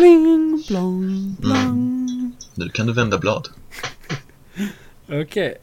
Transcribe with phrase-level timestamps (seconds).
[0.00, 2.32] Bling, blong, blong.
[2.54, 3.48] Nu kan du vända blad.
[5.08, 5.58] Okej.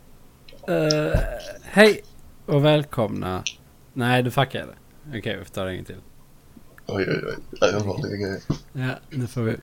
[0.67, 1.19] Eh,
[1.63, 2.03] hej
[2.45, 3.43] och välkomna.
[3.93, 4.73] Nej, du fuckade.
[5.07, 5.95] Okej, vi får ta det en gång till.
[6.85, 7.35] Oj, oj, oj.
[7.59, 8.41] Det är allvarliga grejer.
[8.73, 9.55] Ja, nu får vi.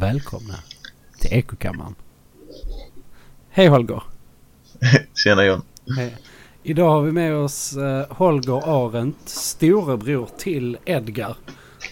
[0.00, 0.54] Och välkomna
[1.18, 1.94] till Ekokammaren.
[3.50, 4.02] Hej Holger.
[5.14, 5.62] Tjena John.
[5.96, 6.16] Hej.
[6.62, 11.36] Idag har vi med oss eh, Holger Arendt, storebror till Edgar,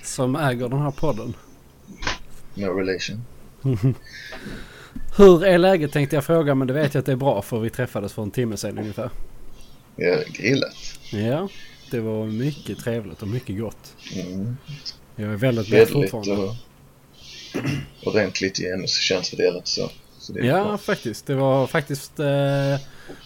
[0.02, 1.34] som äger den här podden.
[2.54, 3.24] No relation.
[5.16, 7.60] Hur är läget tänkte jag fråga, men det vet jag att det är bra för
[7.60, 9.10] vi träffades för en timme sedan ungefär.
[9.96, 10.76] Jag har grillat.
[11.12, 11.48] Ja,
[11.90, 13.94] det var mycket trevligt och mycket gott.
[14.14, 14.56] Mm.
[15.16, 16.36] Jag är väldigt mätt fortfarande.
[16.36, 16.54] och
[18.04, 19.90] ordentligt genuskönsfördelat så.
[20.18, 20.78] så det är Ja, bra.
[20.78, 21.26] faktiskt.
[21.26, 22.26] Det var faktiskt eh,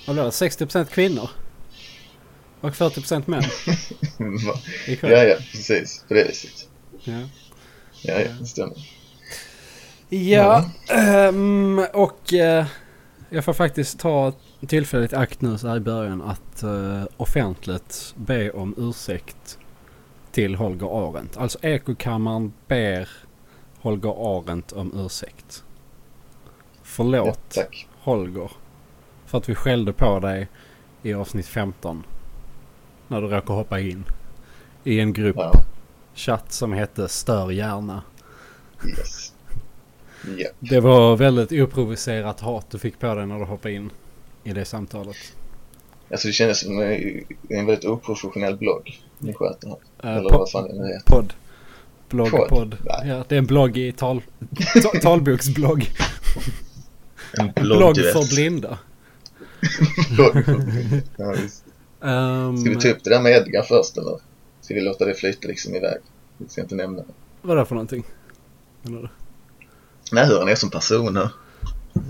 [0.06, 0.30] vad blev det?
[0.30, 1.30] 60% kvinnor.
[2.60, 3.42] Och 40% män
[5.02, 6.04] ja, ja, precis.
[6.08, 6.68] På det viset.
[7.04, 7.12] Ja.
[8.02, 8.76] Ja, ja, det stämmer.
[10.08, 12.66] Ja, ehm, och eh,
[13.30, 14.32] jag får faktiskt ta
[14.68, 19.58] tillfället i akt nu så här i början att eh, offentligt be om ursäkt
[20.32, 21.36] till Holger Arendt.
[21.36, 23.08] Alltså Ekokammaren ber
[23.82, 25.64] Holger Arendt om ursäkt.
[26.82, 27.86] Förlåt Ja, tack.
[27.98, 28.50] Holger
[29.26, 30.48] för att vi skällde på dig
[31.02, 32.04] i avsnitt 15
[33.08, 34.04] när du råkade hoppa in
[34.84, 35.52] i en grupp Ja,
[36.14, 38.02] chatt som hette Stör gärna.
[38.88, 39.32] yes.
[40.38, 43.90] Ja, Det var väldigt oprovocerat hat du fick på dig när du hoppade in
[44.44, 45.16] i det samtalet.
[46.10, 46.80] alltså det kändes som
[47.48, 50.10] en väldigt oprofessionell blogg ni sköter här.
[50.10, 51.06] Uh, Eller vad fan det nu heter.
[51.16, 51.32] Podd.
[52.12, 52.48] Blogg, Podd?
[52.48, 52.76] podd.
[52.84, 53.08] Nej.
[53.08, 54.22] Ja, det är en blogg i tal,
[54.82, 55.90] ta, talboksblogg.
[57.38, 58.12] En Blogg bloggduett.
[58.12, 58.78] för blinda.
[60.16, 60.96] Blogg för blinda.
[61.16, 61.64] Ja, visst.
[62.00, 64.18] Um, Ska vi ta upp det där med Edgar först eller?
[64.60, 65.98] Ska vi låta det flyta liksom iväg?
[66.38, 67.12] Vi ska inte nämna det.
[67.42, 68.04] Vad är det för någonting?
[68.82, 69.08] Du?
[70.12, 71.28] Nej, hur han är som person här.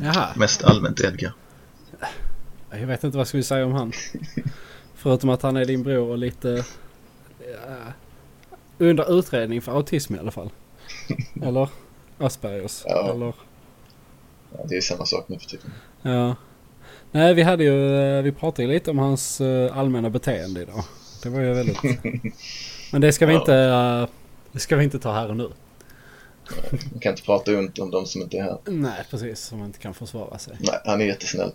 [0.02, 1.32] Jaha, Mest allmänt Edgar.
[2.70, 3.92] jag vet inte vad ska vi säga om han.
[4.94, 6.64] Förutom att han är din bror och lite
[7.38, 7.76] ja,
[8.90, 10.50] under utredning för autism i alla fall.
[11.42, 11.68] Eller
[12.18, 12.82] Aspergers.
[12.86, 13.10] Ja.
[13.14, 13.34] Eller
[14.58, 15.72] Ja, det är samma sak nu för tiden.
[16.02, 16.36] Ja.
[17.10, 20.84] Nej, vi hade ju, eh, vi pratade ju lite om hans eh, allmänna beteende idag.
[21.22, 21.78] Det var ju väldigt...
[22.92, 23.38] Men det ska vi Ja.
[23.40, 24.06] inte, eh,
[24.52, 25.48] det ska vi inte ta här och nu.
[26.92, 28.58] Man kan inte prata ont om de som inte är här.
[28.64, 29.40] Nej, precis.
[29.40, 30.56] Som inte kan försvara sig.
[30.60, 31.50] Nej, han är jättesnäll.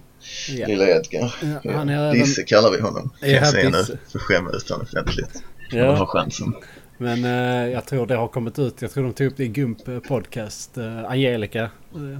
[0.50, 0.68] Ja.
[0.68, 1.36] Lilla Edgar.
[1.64, 3.10] Ja, han är även- Disse kallar vi honom.
[3.20, 3.84] Kan Ja, jag säga nu.
[4.12, 5.44] För skämma ut honom offentligt.
[5.72, 5.78] Ja.
[5.86, 6.54] Man har Ja, chansen.
[6.97, 8.81] Men eh, jag tror det har kommit ut.
[8.81, 10.78] Jag tror de tog upp det i Gump eh, podcast.
[10.78, 12.19] Eh, Angelica uh,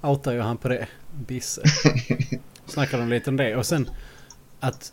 [0.00, 0.86] outar ju han på det.
[1.26, 1.62] Bisse.
[2.66, 3.56] Snackade de lite om det.
[3.56, 3.90] Och sen
[4.60, 4.92] att...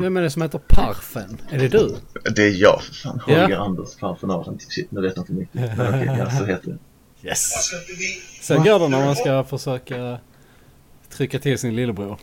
[0.00, 1.40] Vem är det som heter Parfen?
[1.50, 1.96] Är det du?
[2.34, 3.20] Det är jag för fan.
[3.26, 3.40] Ja.
[3.42, 4.58] Holger Anders Parfenaden.
[4.68, 5.54] Shit, nu vet jag inte mycket.
[5.78, 6.78] Men okej, ja, så heter det.
[7.28, 7.70] Yes!
[8.42, 10.18] Så går det när man ska försöka
[11.08, 12.18] trycka till sin lillebror.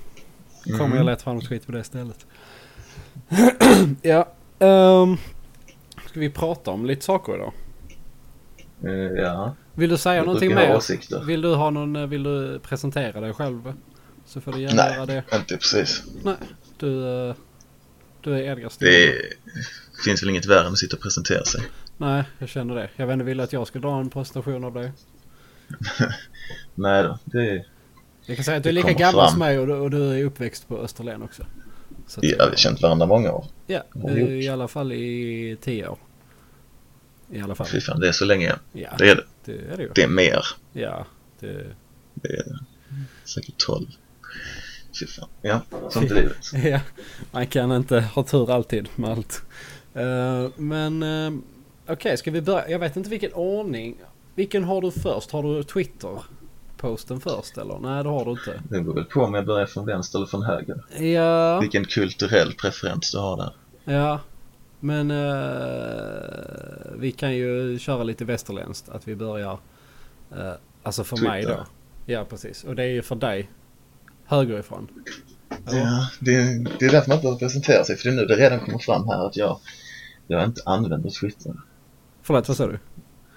[0.64, 0.98] Kommer Mm.
[0.98, 2.26] jag lätt fram skit på det stället.
[4.02, 4.28] ja,
[4.60, 5.18] um,
[6.18, 7.54] ska vi prata om lite saker idag?
[8.84, 11.26] Eh, ja, Vill du säga jag någonting mer?
[11.26, 13.74] Vill du ha någon, eh, vill du presentera dig själv?
[14.26, 14.94] Så får du gärna Nej.
[14.96, 15.24] göra det.
[15.34, 16.04] Inte precis.
[16.24, 16.36] Nej,
[16.78, 17.36] du, eh,
[18.22, 18.88] du är Edgar Stig.
[18.88, 19.22] Det är,
[20.06, 21.62] finns väl inget värre än att sitta och presentera sig.
[21.98, 22.90] Nej, jag känner det.
[22.96, 24.92] Jag vet inte, vill du att jag ska dra en presentation av dig?
[26.76, 27.68] Nej då, det är...
[28.26, 30.24] Jag kan säga att du är lika gammal som mig och du, och du är
[30.24, 31.44] uppväxt på Österlen också.
[32.08, 33.46] Så Ja, vi har känt varandra många år.
[33.68, 33.84] Ja,
[34.20, 35.98] i alla fall i tio år.
[37.32, 37.68] I alla fall.
[37.68, 38.54] Fy fan, det är så länge.
[38.74, 39.24] Ja, Det är det.
[39.46, 39.90] det är det ju.
[39.96, 40.46] Det är mer.
[40.74, 41.06] Ja,
[41.40, 41.66] det...
[42.14, 42.60] Det är
[43.24, 43.86] säkert 12.
[45.00, 45.30] Fy fan.
[45.42, 46.38] Ja, sånt är livet.
[46.64, 46.80] ja,
[47.32, 49.42] man kan inte ha tur alltid med allt.
[49.94, 51.32] Eh, men eh,
[51.88, 52.70] okej, ska vi börja?
[52.70, 53.98] Jag vet inte vilken ordning.
[54.36, 55.32] Vilken har du först?
[55.32, 55.64] Har du
[56.82, 57.80] Twitter-posten först eller?
[57.80, 58.62] Nej, det har du inte.
[58.70, 61.04] Det beror väl på om jag börjar från vänster eller från höger.
[61.14, 63.54] Ja, Vilken kulturell preferens du har där.
[63.94, 64.20] ja.
[64.80, 68.90] Men eh, vi kan ju köra lite västerländskt.
[68.90, 69.60] Att vi börjar,
[70.38, 70.52] eh,
[70.84, 71.58] alltså för mig Twitter.
[71.58, 71.66] då.
[72.14, 72.64] Ja, precis.
[72.64, 73.50] Och det är ju för dig
[74.26, 74.88] högerifrån.
[75.68, 75.80] Eller?
[75.80, 77.98] Ja, det är, det är därför man inte behöver presentera sig.
[77.98, 79.60] För det är nu det redan kommer fram här att jag,
[80.28, 81.54] jag inte använder Twitter.
[82.22, 82.80] Förlåt, vad sa du?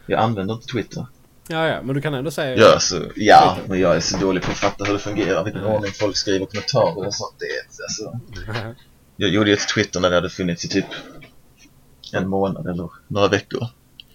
[0.07, 1.07] Jag använder inte Twitter.
[1.51, 2.57] Ja, ja, men du kan ändå säga...
[2.57, 5.65] Ja, alltså, ja, men jag är så dålig på att fatta hur det fungerar, vilken
[5.65, 7.35] ordning folk skriver kommentarer och sånt.
[7.39, 8.21] Det är, alltså,
[9.17, 10.87] jag gjorde ju ett Twitter när det hade funnits i typ
[12.13, 13.67] en månad eller några veckor.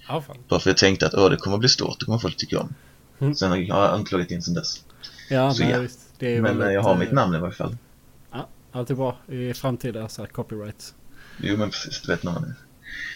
[0.08, 0.38] Ja, fan.
[0.48, 2.74] Bara för jag tänkte att åh, det kommer bli stort, det kommer folk tycka om.
[3.20, 3.36] Mm.
[3.36, 4.86] Sen har jag inte loggat in sen dess.
[5.30, 5.80] Ja, Så nej, ja.
[5.80, 6.00] visst.
[6.20, 7.78] Men väldigt, eh, jag har eh, mitt namn i varje fall.
[8.32, 10.94] Ja, allt är bra i framtida så här, copyrights.
[11.38, 12.54] Jo men precis, du vet när man är,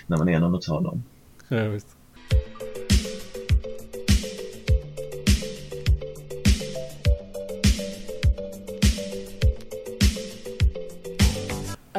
[0.08, 1.04] när man är någon att ta dem.
[1.48, 1.88] Ja, visst.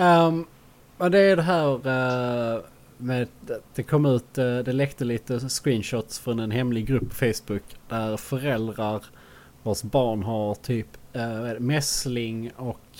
[0.00, 0.46] Um,
[1.10, 2.62] det är det här eh,
[2.96, 3.28] med
[3.74, 8.16] det kom ut, eh, det läckte lite screenshots från en hemlig grupp på Facebook där
[8.16, 9.04] föräldrar
[9.62, 10.86] vars barn har typ
[11.16, 12.98] uh, mässling och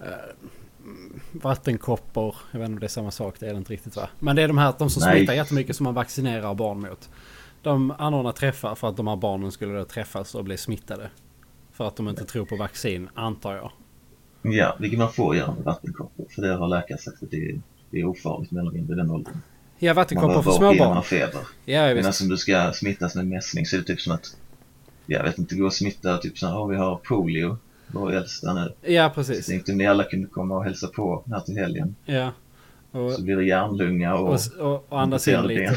[0.00, 2.36] mm, vattenkoppor.
[2.50, 4.08] Jag vet inte om det är samma sak, det är det inte riktigt va?
[4.18, 5.18] Men det är de här de som Nej.
[5.18, 7.08] smittar jättemycket som man vaccinerar barn mot.
[7.62, 11.10] De anordnar träffar för att de här barnen skulle då träffas och bli smittade.
[11.72, 13.72] För att de inte tror på vaccin, antar jag.
[14.42, 16.26] Ja, vilket man får göra med vattenkoppor.
[16.34, 19.34] För det har läkare sagt att det är, det är ofarligt mindre i den åldern.
[19.78, 21.40] Ja, vattenkoppor för vara små uppe innan man feber.
[21.64, 22.20] Ja, Men visst.
[22.22, 24.36] om du ska smittas med mässling så är det typ som att,
[25.06, 28.54] jag vet inte, gå och smitta typ så här, oh, vi har polio, vår äldsta
[28.54, 28.72] nu.
[28.92, 29.46] Ja, Så precis.
[29.46, 31.94] tänkte om ni alla kunde komma och hälsa på här till helgen.
[32.04, 32.32] Ja.
[32.90, 34.40] Och, Så blir det hjärnlunga och, och,
[34.72, 35.74] och, och andas in lite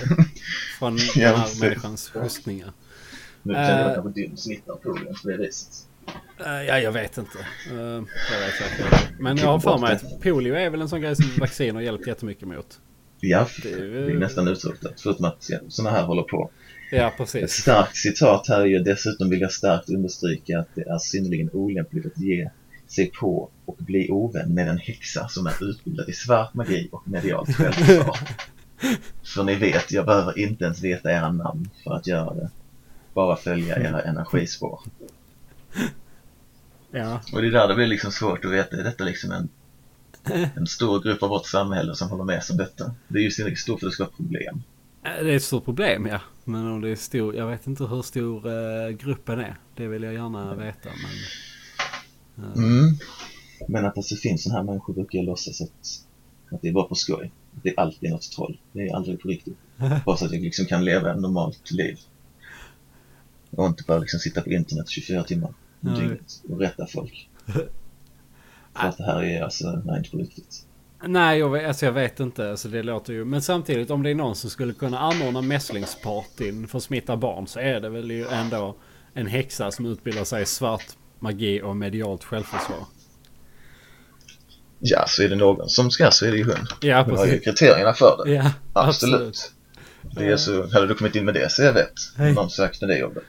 [0.79, 2.71] från den här människans hostningar.
[3.43, 3.93] Nu känner jag Eh.
[4.03, 5.87] kanske dum smittar polio på det viset.
[6.45, 7.37] Eh, ja, jag vet inte.
[7.71, 8.97] Eh, jag vet inte.
[9.19, 11.81] Men jag har för mig att polio är väl en sån grej som vaccin har
[11.81, 12.79] hjälpt jättemycket mot.
[13.19, 15.01] Ja, Det är det är nästan utrotat.
[15.01, 16.51] Förutom att sådana här håller på.
[16.91, 17.51] Ja, Ett precis.
[17.51, 22.05] starkt citat här är ju dessutom vill jag starkt understryka att det är synnerligen olämpligt
[22.05, 22.49] att ge
[22.87, 27.07] sig på och bli ovän med en häxa som är utbildad i svart magi och
[27.07, 28.17] medialt självförsvar.
[29.35, 32.49] För ni vet, jag behöver inte ens veta era namn för att göra det.
[33.13, 34.79] Bara följa era energispår.
[36.93, 39.49] Ja, Och det är där det blir liksom svårt att veta, är detta liksom en,
[40.55, 42.95] en stor grupp av vårt samhälle som håller med sig om detta?
[43.07, 44.63] Det är ju synnerligen stort för att det ska vara problem.
[45.03, 46.21] Eh, det är ett stort problem ja.
[46.43, 49.55] Men om det är stor, jag vet inte hur stor eh, gruppen är.
[49.75, 50.89] Det vill jag gärna veta.
[52.35, 52.97] Men, eh, Mm.
[53.67, 56.05] Men att alltså finns sådana här människor brukar jag låtsas att,
[56.51, 57.31] att det är bara på skoj.
[57.57, 58.57] Att det är alltid något troll.
[58.71, 59.57] Det är aldrig på riktigt.
[60.05, 61.99] Bara så att jag liksom kan leva ett normalt liv.
[63.51, 67.29] Och inte bara liksom sitta på internet 24 timmar om dygnet och rätta folk.
[67.45, 67.67] För
[68.73, 70.65] att det här är alltså, nej inte på riktigt.
[71.07, 72.49] Nej, jag vet, alltså jag vet inte.
[72.49, 73.25] Alltså det låter ju...
[73.25, 77.47] Men samtidigt om det är någon som skulle kunna anordna mässlingspartyn för att smitta barn
[77.47, 78.75] så är det väl ju ändå
[79.13, 80.85] en häxa som utbildar sig i svart
[81.19, 82.85] magi och medialt självförsvar.
[84.79, 86.67] Ja, så är det någon som ska så är det ju hon.
[86.81, 87.45] Ja, Hon har ju precis.
[87.45, 88.31] kriterierna för det.
[88.31, 89.15] Ja, Absolut.
[89.15, 89.51] absolut.
[90.15, 91.93] Det är så, hade du kommit in med det så jag vet.
[92.17, 92.33] Hej.
[92.33, 93.23] Någon sökte det jobbet.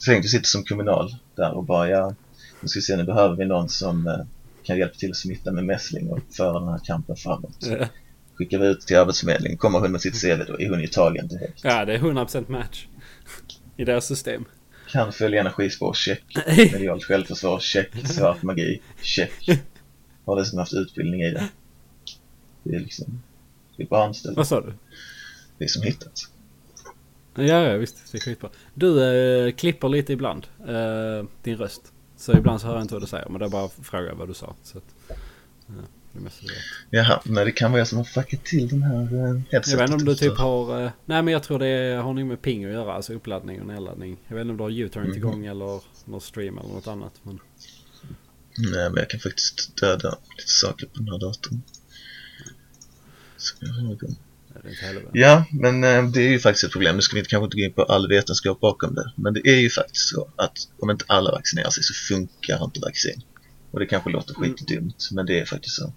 [0.00, 2.14] Så tänk du sitter som kommunal där och bara ja,
[2.60, 4.20] nu ska vi se nu behöver vi någon som eh,
[4.62, 7.56] kan hjälpa till att smitta med mässling och föra den här kampen framåt.
[7.60, 7.86] Ja.
[8.34, 11.28] Skickar vi ut till Arbetsförmedlingen, kommer hon med sitt CV då är hon ju tagen
[11.28, 11.60] direkt.
[11.64, 12.86] Ja, det är 100% match.
[13.76, 14.44] I deras system.
[14.90, 16.24] Kan följa energispår, check.
[16.46, 18.06] Medialt självförsvar, check.
[18.06, 19.60] Svart magi, check.
[20.24, 21.48] Har dessutom haft utbildning i det.
[22.62, 23.22] Det är liksom,
[23.76, 24.36] det är bara anställd.
[24.36, 24.72] Vad sa du?
[25.58, 26.30] Det är som hittat.
[27.34, 28.12] Ja, ja visst.
[28.12, 28.50] Det är skitbra.
[28.74, 29.04] Du
[29.46, 30.46] eh, klipper lite ibland.
[30.68, 31.92] Eh, din röst.
[32.16, 33.28] Så ibland så hör jag inte vad du säger.
[33.28, 34.54] Men är bara att fråga vad du sa.
[34.62, 34.84] Så att,
[35.66, 35.74] ja,
[36.12, 36.62] det mesta du vet.
[36.90, 39.68] Jaha, men det kan vara jag som har fuckat till den här eh, headsetet.
[39.68, 40.84] Jag vet inte om du typ har...
[40.84, 42.92] eh, nej men jag tror det har nog med ping att göra.
[42.94, 44.16] Alltså uppladdning och nedladdning.
[44.28, 45.16] Jag vet inte om du har U-turn Mhm.
[45.16, 47.12] igång eller någon stream eller något annat.
[47.22, 47.38] Men...
[48.58, 51.62] Nej, men jag kan faktiskt döda lite saker på den här datorn.
[53.36, 54.16] Så jag har igång.
[55.12, 56.96] Ja, men eh, det är ju faktiskt ett problem.
[56.96, 59.12] Nu ska vi inte- kanske inte gå in på all vetenskap bakom det.
[59.16, 62.80] Men det är ju faktiskt så att om inte alla vaccinerar sig så funkar inte
[62.80, 63.22] vaccin.
[63.70, 64.50] Och det kanske låter Mm.
[64.56, 65.92] skitdumt, men det är faktiskt så.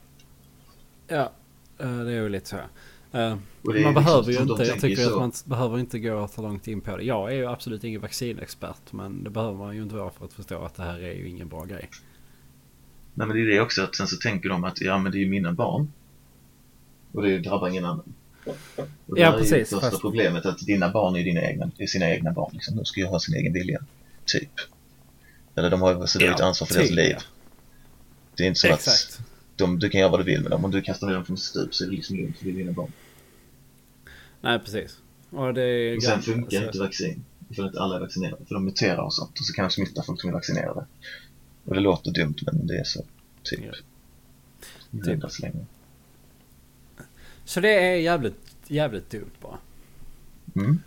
[1.08, 1.32] Ja,
[1.80, 2.56] eh, det är ju lite så.
[2.56, 5.10] Eh, man liksom behöver ju inte, jag tycker så.
[5.14, 7.04] att man behöver inte gå så långt in på det.
[7.04, 10.34] Jag är ju absolut ingen vaccinexpert men det behöver man ju inte vara för att
[10.34, 11.90] förstå att det här är ju ingen bra grej.
[13.14, 15.18] Nej, men det är det också att sen så tänker de att ja, men det
[15.18, 15.92] är ju mina barn.
[17.12, 18.14] Och det drabbar ingen annan.
[18.46, 18.56] Och
[19.20, 22.10] Ja, där är precis, första fast- problemet att dina barn är, dina egna, är sina
[22.10, 22.50] egna barn.
[22.54, 22.76] Liksom.
[22.76, 23.80] De ska ju ha sin egen vilja.
[24.26, 24.50] Typ.
[25.56, 27.12] Eller de har ju så Ja, ansvar för deras typ, liv.
[27.18, 27.22] ja.
[28.36, 29.20] Det är inte så att Exakt.
[29.56, 30.66] de, du kan göra vad du vill med dem.
[30.66, 32.54] Om du kastar ner dem från stup så är det liksom lugnt för det är
[32.56, 32.92] dina barn.
[34.42, 34.98] Nej precis.
[35.30, 36.66] Och det Och sen funkar alltså.
[36.68, 37.26] inte vaccin.
[37.56, 38.46] För att alla är vaccinerade.
[38.48, 39.40] För de muterar och sånt.
[39.40, 40.86] Och så kan de smitta folk som är vaccinerade.
[41.66, 43.06] Och det låter dumt men det är så.
[43.44, 43.60] Typ.
[43.66, 43.72] Ja.
[44.92, 45.24] Det Typ.
[45.24, 45.66] är så länge.
[47.46, 49.58] Så det är jävligt, jävligt dumt bara.
[50.56, 50.80] Mm.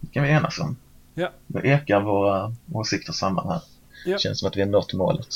[0.00, 0.76] Det kan vi enas om.
[1.14, 1.30] Ja.
[1.46, 3.62] Då ekar våra åsikter samman här.
[4.06, 4.18] Ja.
[4.18, 5.28] Känns som att vi har nått målet.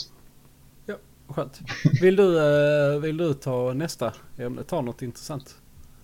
[1.28, 1.60] Skönt.
[2.00, 4.62] Vill du, eh, vill du ta nästa ämne?
[4.62, 5.54] Ta något intressant.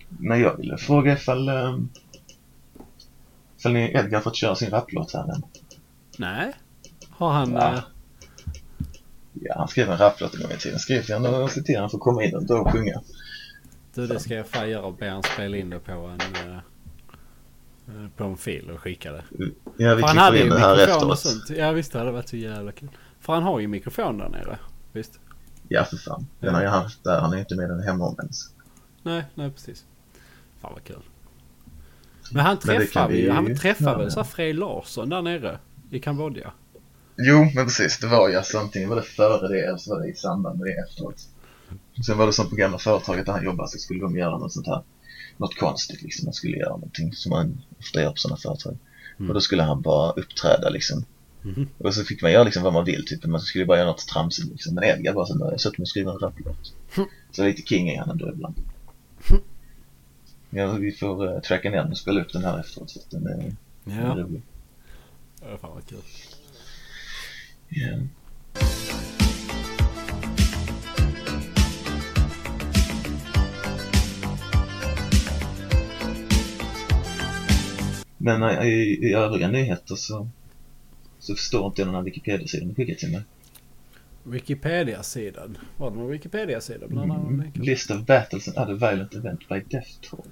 [0.09, 1.77] Men jag ville fråga ifall, eh,
[3.57, 5.43] ifall ni Edgar fått köra sin rapplåt här än.
[6.17, 6.53] Nej.
[7.09, 7.51] Har han...
[7.53, 7.73] Ja.
[7.73, 7.79] eh,
[9.41, 10.79] Ja, han skrev en rapplåt en gång i tiden.
[10.79, 13.01] Skrev jag och se till han får komma in och då och sjunga.
[13.95, 16.19] Du, det ska jag fan göra och be han spela in det på en...
[16.49, 16.55] eh,
[17.87, 19.23] eh, på en fil och skicka det.
[19.77, 21.19] Ja, vi För han hade klipper ju in det här mikrofon och efteråt.
[21.19, 21.57] sånt.
[21.59, 22.89] Ja visst, det hade varit så jävla kul.
[23.19, 24.59] För han har ju mikrofon där nere.
[24.91, 25.19] Visst?
[25.67, 26.27] Ja, för fan.
[26.39, 27.19] Den har jag haft där.
[27.21, 28.49] Han är inte med den hemma om ens.
[29.03, 29.85] Nej, nej precis.
[30.61, 31.01] Fan vad kul.
[32.31, 32.57] Men han
[33.09, 33.45] vi ju, han
[33.91, 33.97] göra.
[33.97, 35.59] väl så här Frej Larsson där nere
[35.91, 36.51] i Kambodja?
[37.17, 37.99] Jo, men precis.
[37.99, 40.59] Det var ju alltså antingen var det före det eller så var det i samband
[40.59, 41.27] med det efteråt.
[42.05, 44.53] Sen var det som på gamla företaget där han jobbade så skulle de göra något
[44.53, 44.81] sånt här.
[45.37, 46.25] Något konstigt liksom.
[46.25, 48.77] Man skulle göra någonting som man ofta gör på sådana företag.
[49.17, 49.29] Mm.
[49.29, 51.05] Och då skulle han bara uppträda liksom.
[51.41, 51.67] Mhm.
[51.77, 53.25] Och så fick man göra liksom vad man vill typ.
[53.25, 54.75] Man skulle bara göra något tramsigt liksom.
[54.75, 56.73] Men Edgar bara så jag satt mig och skrev en rapplåt.
[57.31, 58.55] Så lite king är han ändå ibland.
[60.49, 63.11] Ja, vi får uh, tracka ner den och spela upp den här efteråt för att
[63.11, 64.15] den är, den är Ja.
[64.23, 64.41] rolig.
[65.41, 65.57] ja.
[65.61, 65.99] Fan vad kul.
[67.69, 67.97] Ja.
[78.25, 80.27] Men eh, i, i övriga nyheter så,
[81.19, 83.21] så förstår inte jag den här Wikipedia-sidan du skickade till mig.
[84.23, 85.57] Wikipedia-sidan.
[85.77, 86.85] Var det någon Wikipedia-sida?
[86.85, 87.43] Mm.
[87.53, 90.25] List of battles and other violent event by death troll.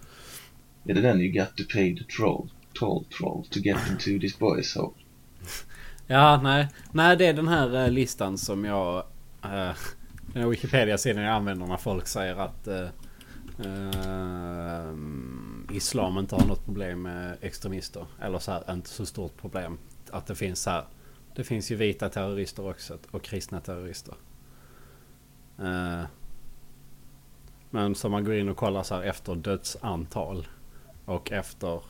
[0.85, 4.39] Är det den you got to pay the troll, troll troll to get into this
[4.39, 4.93] boys hole?
[6.07, 6.67] Ja, nej.
[6.91, 8.97] Nej, det är den här eh, listan som jag...
[9.43, 9.71] eh,
[10.33, 12.87] den här Wikipedia-sidan jag använder när folk säger att eh,
[13.59, 14.93] eh,
[15.73, 18.05] Islam inte har något problem med extremister.
[18.21, 19.77] Eller så här, inte så stort problem.
[20.11, 20.85] Att det finns så här...
[21.35, 24.15] Det finns ju vita terrorister också och kristna terrorister.
[25.59, 26.03] Eh,
[27.69, 30.47] men som man går in och kollar så här efter dödsantal
[31.05, 31.81] och efter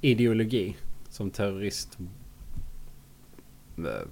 [0.00, 0.76] ideologi
[1.08, 1.98] som terrorist
[3.78, 4.08] eh,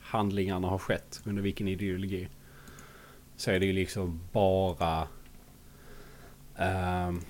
[0.00, 2.28] handlingarna har skett under vilken ideologi.
[3.36, 5.08] Så är det ju liksom bara
[6.56, 7.20] ehm,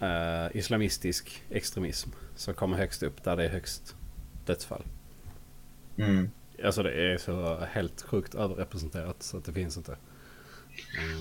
[0.00, 3.96] eh, islamistisk extremism som kommer högst upp där det är högst
[4.46, 4.82] dödsfall.
[5.96, 6.30] Mm.
[6.64, 9.96] Alltså det är så helt sjukt överrepresenterat så att det finns inte.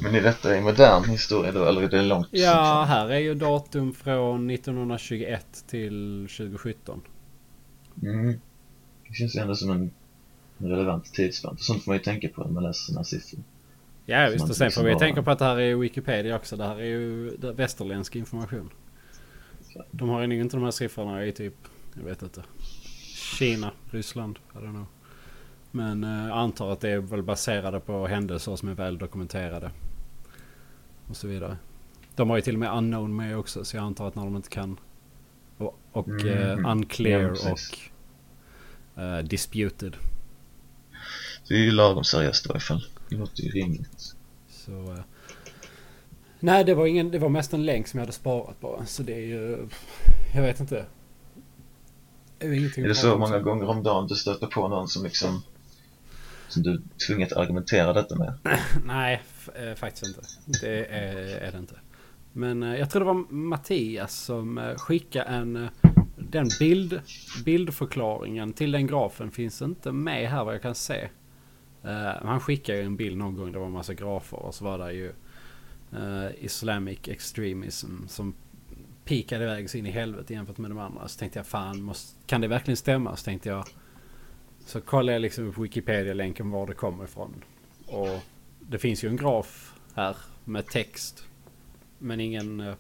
[0.02, 2.28] Men är detta i modern historia då, eller är det långt?
[2.32, 7.02] Ja, här är ju datum från 1921 till 2017.
[8.04, 8.40] Mm.
[9.08, 9.92] Det känns ändå som en
[10.58, 11.58] relevant tidsspann.
[11.60, 13.40] Sånt får man ju tänka på när man läser här siffror.
[14.10, 16.36] Ja visst och sen liksom får vi bara- tänka på att det här är Wikipedia
[16.36, 16.56] också.
[16.56, 18.70] Det här är ju västerländsk information.
[19.92, 21.54] De har ju inte de här siffrorna i typ,
[21.94, 22.44] jag vet inte.
[23.40, 24.86] Kina, Ryssland, I don't know.
[25.72, 29.72] Men eh, jag antar att det är väl baserade på händelser som är väl dokumenterade.
[31.10, 31.58] Och så vidare.
[32.16, 34.36] De har ju till och med unknown med också så jag antar att när de
[34.36, 34.80] inte kan.
[35.58, 39.98] Och, och eh, unclear Ja, och eh, disputed.
[41.48, 42.84] Det är ju lagom seriöst i varje fall.
[43.10, 44.16] Det låter ju rimligt.
[44.50, 45.00] Så, eh,
[46.40, 48.86] nej, det var, ingen, det var mest en länk som jag hade sparat bara.
[48.86, 49.68] Så det är ju...
[50.34, 50.86] Jag vet inte.
[52.38, 55.04] Det är, ingenting Är det så många gånger om dagen du stöter på någon som
[55.04, 55.42] liksom
[56.48, 58.34] som du tvunget argumentera detta med?
[58.86, 59.22] Nej,
[59.56, 60.22] eh, faktiskt inte.
[60.62, 61.76] Det är, är det inte.
[62.34, 65.68] Men eh, jag tror det var Mattias som skickade en...
[66.18, 67.02] den bild,
[67.46, 71.10] bildförklaringen till den grafen finns inte med här vad jag kan se.
[71.88, 73.52] Eh, han skickade ju en bild någon gång.
[73.52, 75.12] Det var en massa grafer och så var det ju
[75.94, 78.34] eh, Islamic extremism som
[79.06, 81.08] pikade iväg så in i helvete jämfört med de andra.
[81.08, 83.16] Så tänkte jag fan, måste, kan det verkligen stämma?
[83.16, 83.66] Så tänkte jag.
[84.66, 87.44] Så kollade jag liksom på Wikipedia-länken var det kommer ifrån.
[87.88, 88.20] Och
[88.60, 91.24] det finns ju en graf här med text.
[92.00, 92.60] Men ingen...
[92.60, 92.74] eh,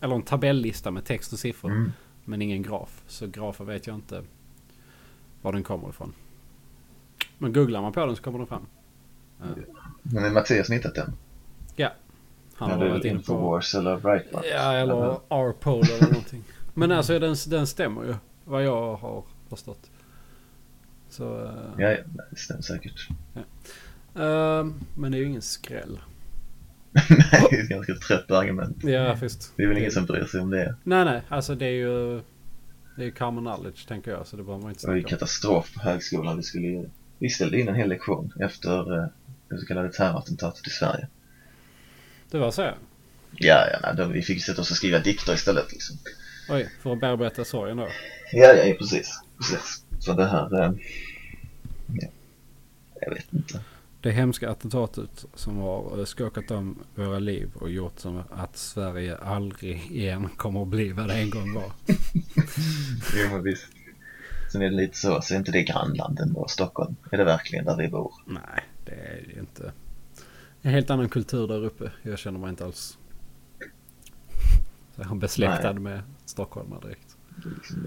[0.00, 1.70] Eller en tabelllista med text och siffror.
[1.70, 1.92] Mm.
[2.24, 3.02] Men ingen graf.
[3.06, 4.24] Så grafen vet jag inte
[5.42, 6.12] var den kommer ifrån.
[7.42, 8.66] Men googlar man på den så kommer den fram.
[9.42, 9.46] Eh,
[10.02, 11.12] Men är Mattias hittat den?
[12.54, 13.32] Han Ja, har det varit är inne på...
[13.32, 14.44] Infowars eller Breitbart?
[14.52, 16.42] Ja, eller R-Pole eller någonting.
[16.74, 18.14] Men alltså den, den stämmer ju.
[18.44, 19.90] Vad jag har förstått.
[21.10, 21.44] Så...
[21.44, 23.08] eh, Ja, ja, nej, det stämmer säkert.
[24.14, 24.64] eh,
[24.96, 26.00] men det är ju ingen skräll.
[27.10, 28.84] nej, det är ett ganska trött argument.
[28.84, 29.52] Ja, visst.
[29.56, 30.74] Det är väl ingen som bryr sig om det.
[30.84, 31.22] Nej, nej.
[31.28, 32.16] Alltså det är ju...
[32.96, 34.26] Det är ju common knowledge tänker jag.
[34.26, 36.36] Så det behöver man inte Det var ju katastrof på högskolan.
[36.36, 36.88] Vi skulle ju,
[37.20, 39.08] vi ställde in en hel lektion efter eh,
[39.48, 41.08] det så kallade terrorattentatet i Sverige.
[42.30, 42.62] Det var så?
[43.32, 45.96] Ja, ja, nej, då, vi fick sätta oss och skriva dikter istället liksom.
[46.48, 47.88] Oj, för att bearbeta sorgen då.
[48.32, 49.20] Ja, ja, precis.
[49.38, 49.84] precis.
[49.98, 50.72] Så det här, eh,
[51.86, 52.08] ja,
[53.00, 53.60] jag vet inte.
[54.00, 59.16] det hemska attentatet som har eh, skakat om våra liv och gjort som att Sverige
[59.16, 61.72] aldrig igen kommer att bli vad det en gång var.
[63.16, 63.79] jo men visst.
[64.52, 66.96] Sen är det lite så, så är inte det grannlanden då, Stockholm?
[67.10, 68.12] Är det verkligen där vi bor?
[68.26, 69.72] Nej, det är ju inte.
[70.62, 71.90] En helt annan kultur där uppe.
[72.02, 72.98] Jag känner mig inte alls
[75.00, 75.82] så jag är besläktad Nej.
[75.82, 77.16] med stockholmare direkt.
[77.56, 77.82] Liksom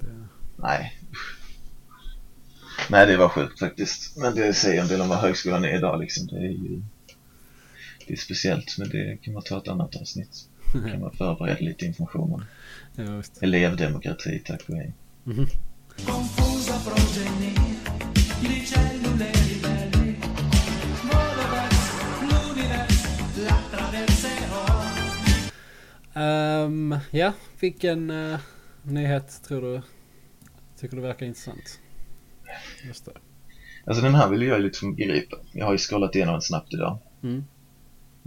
[0.00, 0.26] det.
[0.56, 0.98] Nej.
[2.90, 4.16] Nej, det var sjukt faktiskt.
[4.16, 6.26] Men det säger en del om vad högskolan är idag liksom.
[6.26, 6.82] Det är ju
[8.06, 10.48] det är speciellt, men det kan man ta ett annat avsnitt.
[10.72, 12.44] Det kan man förbereda lite information om.
[12.96, 14.92] Ja, Elevdemokrati, tack och hej.
[15.26, 15.48] Mm -hmm.
[26.14, 28.38] Um, ja, vilken uh,
[28.82, 29.82] nyhet tror du
[30.76, 31.80] tycker du verkar intressant?
[32.86, 33.12] Just det.
[33.84, 35.36] Alltså den här vill jag liksom gripa.
[35.52, 36.98] Jag har ju scrollat igenom den snabbt idag.
[37.22, 37.44] Mm.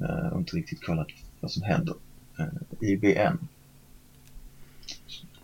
[0.01, 1.07] Uh, och inte riktigt kollat
[1.39, 1.95] vad som händer.
[2.39, 3.47] Uh, eh, IBN.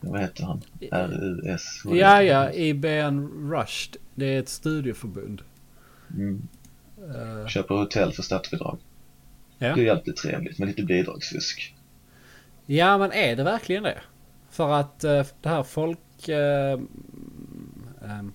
[0.02, 0.62] Vad heter han?
[0.92, 1.82] RUS?
[1.86, 2.52] Ja, ja.
[2.54, 3.98] IBN Rushed.
[4.16, 5.42] Det är ett studieförbund.
[6.14, 6.48] Mm.
[7.00, 7.48] Uh.
[7.48, 8.78] Köper hotell för statsbidrag.
[9.58, 9.76] Ja.
[9.76, 11.76] Det är alltid trevligt med lite bidragsfusk.
[12.66, 14.02] Ja, men är det verkligen det?
[14.50, 16.00] För att uh, det här folk...
[16.30, 16.82] Uh,
[18.20, 18.34] um,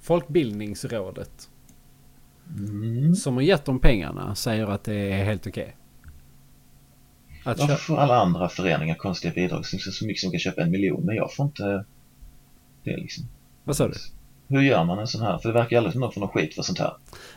[0.00, 1.50] Folkbildningsrådet.
[2.58, 3.14] Mm.
[3.14, 5.62] Som har gett dem pengarna säger att det är helt okej.
[5.62, 5.74] Okay.
[7.44, 9.66] Varför får alla andra föreningar konstiga bidrag?
[9.66, 11.84] Så mycket som kan köpa en miljon, men jag får inte
[12.84, 13.24] det liksom.
[13.64, 13.94] Vad sa du?
[14.48, 15.38] Hur gör man en sån här?
[15.38, 16.92] För det verkar ju aldrig som någon får någon skit för sånt här.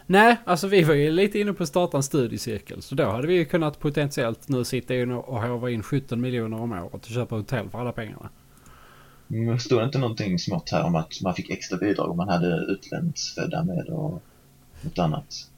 [0.05, 2.81] Nej, alltså vi var ju lite inne på att starta en studiecirkel.
[2.81, 6.61] Så då hade vi ju kunnat potentiellt nu sitta in och hova in 17 miljoner
[6.61, 8.29] om året och köpa hotell för alla pengarna.
[9.27, 12.29] Men stod det inte någonting smått här om att man fick extra bidrag om man
[12.29, 14.21] hade utlandsfödda med och
[14.81, 15.49] något annat?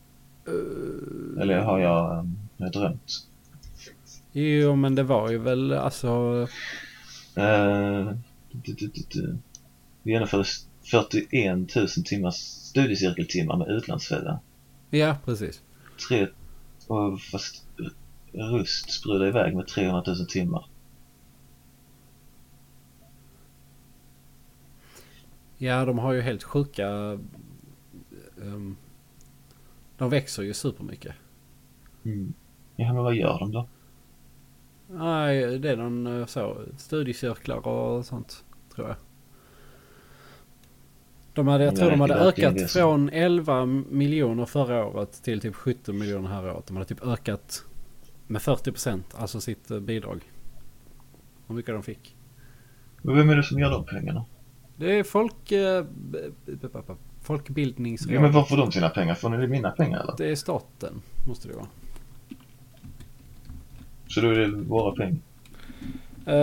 [0.48, 1.42] Uh...
[1.42, 2.26] Eller har jag, har
[2.58, 3.29] jag drömt?
[4.40, 6.08] Jo, men det var ju väl alltså...
[7.38, 8.12] Uh,
[10.04, 10.44] vi genomförde
[10.92, 14.40] 41 000 timmars studiecirkeltimmar med utlandsfödda.
[14.90, 15.62] Ja, precis.
[16.08, 16.28] Tre,
[16.88, 17.66] och fast
[18.32, 20.66] Rust sprudlar iväg med 300 000 timmar.
[25.58, 26.88] Ja, de har ju helt sjuka...
[28.36, 28.78] Um,
[29.98, 31.16] de växer ju supermycket.
[32.06, 32.34] Mm.
[32.76, 33.68] Ja, men vad gör de då?
[34.92, 38.44] Nej, det är någon eh, så, studiecirklar och sånt,
[38.76, 38.96] tror jag.
[41.34, 45.98] De hade, jag tror de hade ökat från 11 miljoner förra året till typ 17
[45.98, 46.68] miljoner här året.
[46.68, 47.64] De hade typ ökat
[48.28, 50.32] med 40 procent, alltså sitt eh, bidrag.
[51.48, 52.16] Hur mycket de fick.
[53.02, 54.26] Men vem är det som ger de pengarna?
[54.76, 55.52] Det är folk...
[55.52, 55.86] Eh,
[57.22, 58.16] folkbildningsråd.
[58.16, 59.16] Ja, men var får de sina pengar?
[59.16, 60.14] Får ni mina pengar eller?
[60.18, 61.68] Det är staten, måste det vara.
[64.10, 65.22] Så då är det våra pengar?
[66.28, 66.34] Uh,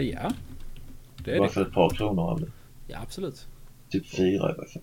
[0.00, 0.32] ja.
[1.16, 1.54] Det är Bara det.
[1.54, 2.46] för ett par kronor av det?
[2.86, 3.46] Ja, absolut.
[3.90, 4.82] Typ fyra i varje fall.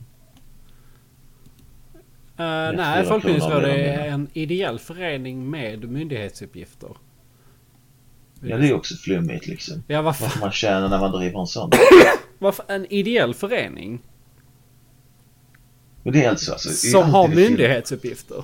[2.40, 6.90] Uh, nej, Folkbildningsrådet är en ideell förening med myndighetsuppgifter.
[8.42, 9.84] Ja, det är också flummigt liksom.
[9.88, 10.26] Ja, varför?
[10.26, 11.72] Vad man tjänar när man driver en sån.
[12.40, 14.02] Varför en ideell förening?
[16.04, 18.44] Och det är alltså, alltså Som har myndighetsuppgifter.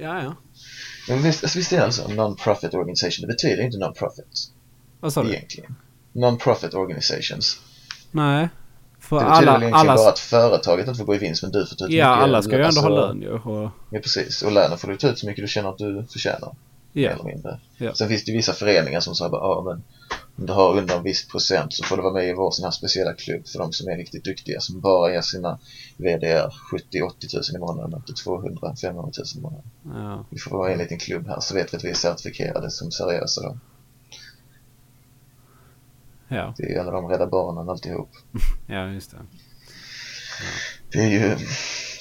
[0.00, 0.34] Ja, ja.
[1.08, 3.22] Men visst, alltså, visst är det alltså non-profit organisation?
[3.22, 4.50] Det betyder inte non-profit.
[5.00, 5.28] Vad sa du?
[5.28, 5.74] Egentligen.
[6.12, 7.60] Non-profit organizations.
[8.10, 8.48] Nej.
[9.00, 9.96] För det betyder alla, väl egentligen alla...
[9.96, 12.42] bara att företaget inte får gå i vinst men du får ta ut Ja, alla
[12.42, 13.32] ska ju ändå ha lön ju.
[13.32, 13.70] Och...
[13.90, 14.42] Ja, precis.
[14.42, 16.54] Och lönen får du ta ut så mycket du känner att du förtjänar.
[16.92, 17.10] Ja.
[17.10, 17.60] Eller mindre.
[17.76, 17.94] Ja.
[17.94, 19.82] Sen finns det vissa föreningar som säger bara, ja men
[20.38, 22.64] om du har under en viss procent så får du vara med i vår sån
[22.64, 25.58] här speciella klubb för de som är riktigt duktiga som bara ger sina
[25.96, 26.54] VDR
[26.92, 29.70] 70-80 tusen i månaden upp till 200-500 tusen i månaden.
[29.84, 30.24] Ja.
[30.30, 32.70] Vi får vara i en liten klubb här så vet vi att vi är certifierade
[32.70, 33.58] som seriösa då.
[36.28, 36.54] Ja.
[36.56, 38.10] Det är ju alla de Rädda Barnen alltihop.
[38.66, 39.16] ja, just det.
[39.16, 39.24] Ja.
[40.92, 41.36] Det är ju,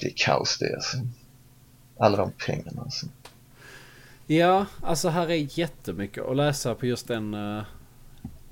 [0.02, 0.98] det är kaos det alltså.
[1.98, 3.06] Alla de pengarna alltså.
[4.28, 7.64] Ja, alltså här är jättemycket att läsa på just den uh,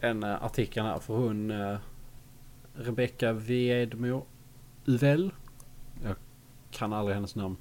[0.04, 1.00] en eh, artikel här.
[1.00, 1.78] För hon, uh,
[2.74, 4.26] Rebecca Vedmo
[4.86, 5.32] Uvell.
[6.04, 6.16] Jag
[6.72, 7.58] kan aldrig hennes namn.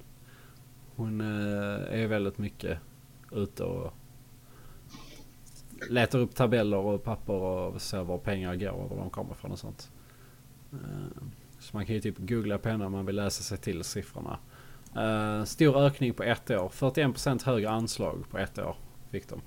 [0.95, 2.79] Hon eh, är väldigt mycket
[3.31, 3.93] ute och
[5.89, 9.51] letar upp tabeller och papper och ser var pengar går och var de kommer ifrån
[9.51, 9.91] och sånt.
[11.59, 14.39] Så man kan ju typ googla på henne om man vill läsa sig till siffrorna.
[15.45, 16.69] Stor ökning på ett år.
[16.69, 18.75] 41% högre anslag på ett år
[19.11, 19.41] fick de.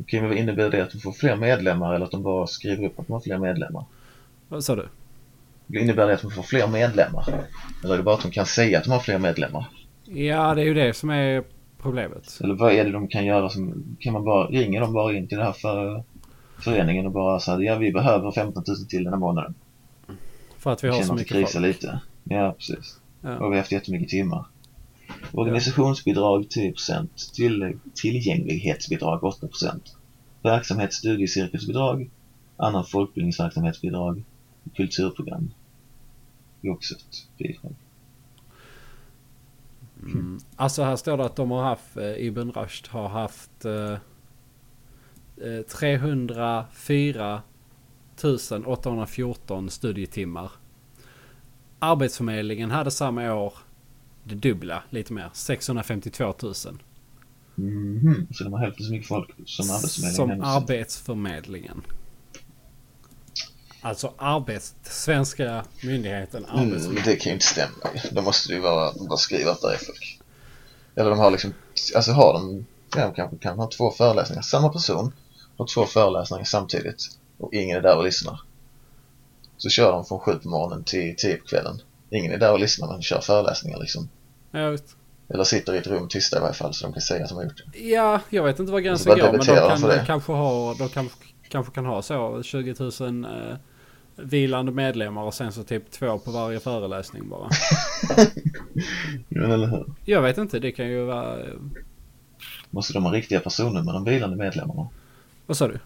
[0.00, 2.86] Okej, men vad innebär det att de får fler medlemmar eller att de bara skriver
[2.86, 3.84] upp att de har fler medlemmar?
[4.48, 4.88] Vad sa du?
[5.80, 7.46] Innebär det att de får fler medlemmar?
[7.84, 9.64] Eller är det bara att de kan säga att de har fler medlemmar?
[10.04, 11.44] Ja, det är ju det som är
[11.82, 12.38] problemet.
[12.44, 15.28] Eller vad är det de kan göra som, kan man bara, ringer de bara in
[15.28, 16.04] till den här för,
[16.58, 19.54] föreningen och bara säga ja vi behöver 15 000 till den här månaden.
[20.58, 21.66] För att vi har så mycket krisa folk.
[21.66, 22.00] lite.
[22.24, 23.00] Ja, precis.
[23.20, 23.36] Ja.
[23.36, 24.44] Och vi har haft jättemycket timmar.
[25.32, 29.80] Organisationsbidrag 10%, till, tillgänglighetsbidrag 8%,
[30.42, 32.10] verksamhets studiecirkelsbidrag,
[32.56, 34.24] annan folkbildningsverksamhetsbidrag,
[34.76, 35.50] kulturprogram.
[36.60, 37.74] Det är också ett bidrag.
[40.02, 40.38] Mm.
[40.56, 43.92] Alltså här står det att de har haft, eh, Ibn Rushd har haft eh,
[45.42, 47.42] eh, 304
[48.66, 50.50] 814 studietimmar.
[51.78, 53.52] Arbetsförmedlingen hade samma år
[54.24, 56.54] det dubbla, lite mer, 652 000.
[57.54, 60.44] Mhm, Så de har hälften så mycket folk som Arbetsförmedlingen Som.
[60.62, 61.82] Arbetsförmedlingen.
[63.82, 64.74] Alltså arbets...
[64.82, 67.02] Svenska myndigheten Mm, Arbetsförmedlingen.
[67.04, 67.76] det kan ju inte stämma.
[68.12, 70.20] Då måste det ju vara, bara skriva att det är folk.
[70.94, 71.54] Eller de har liksom,
[71.96, 74.42] alltså har de, ja, de kanske kan ha två föreläsningar.
[74.42, 75.12] Samma person
[75.56, 77.02] har två föreläsningar samtidigt
[77.38, 78.40] och ingen är där och lyssnar.
[79.56, 81.80] Så kör de från sju på morgonen till tio på kvällen.
[82.10, 84.08] Ingen är där och lyssnar men kör föreläsningar liksom.
[84.50, 84.96] Ja, visst.
[85.28, 87.34] Eller sitter i ett rum tysta i varje fall så de kan säga att de
[87.34, 87.88] har gjort det.
[87.88, 90.04] Ja, jag vet inte var gränsen bara går men de kan, det.
[90.06, 91.08] kanske ha, de kan,
[91.48, 93.56] kanske kan ha så 20 000 eh,
[94.16, 97.48] vilande medlemmar och sen så typ två på varje föreläsning bara.
[99.28, 99.84] Ja, eller hur?
[100.04, 101.36] Jag vet inte, det kan ju vara...
[102.70, 104.88] Måste de ha riktiga personnummer, de vilande medlemmarna?
[105.46, 105.78] Vad sa du?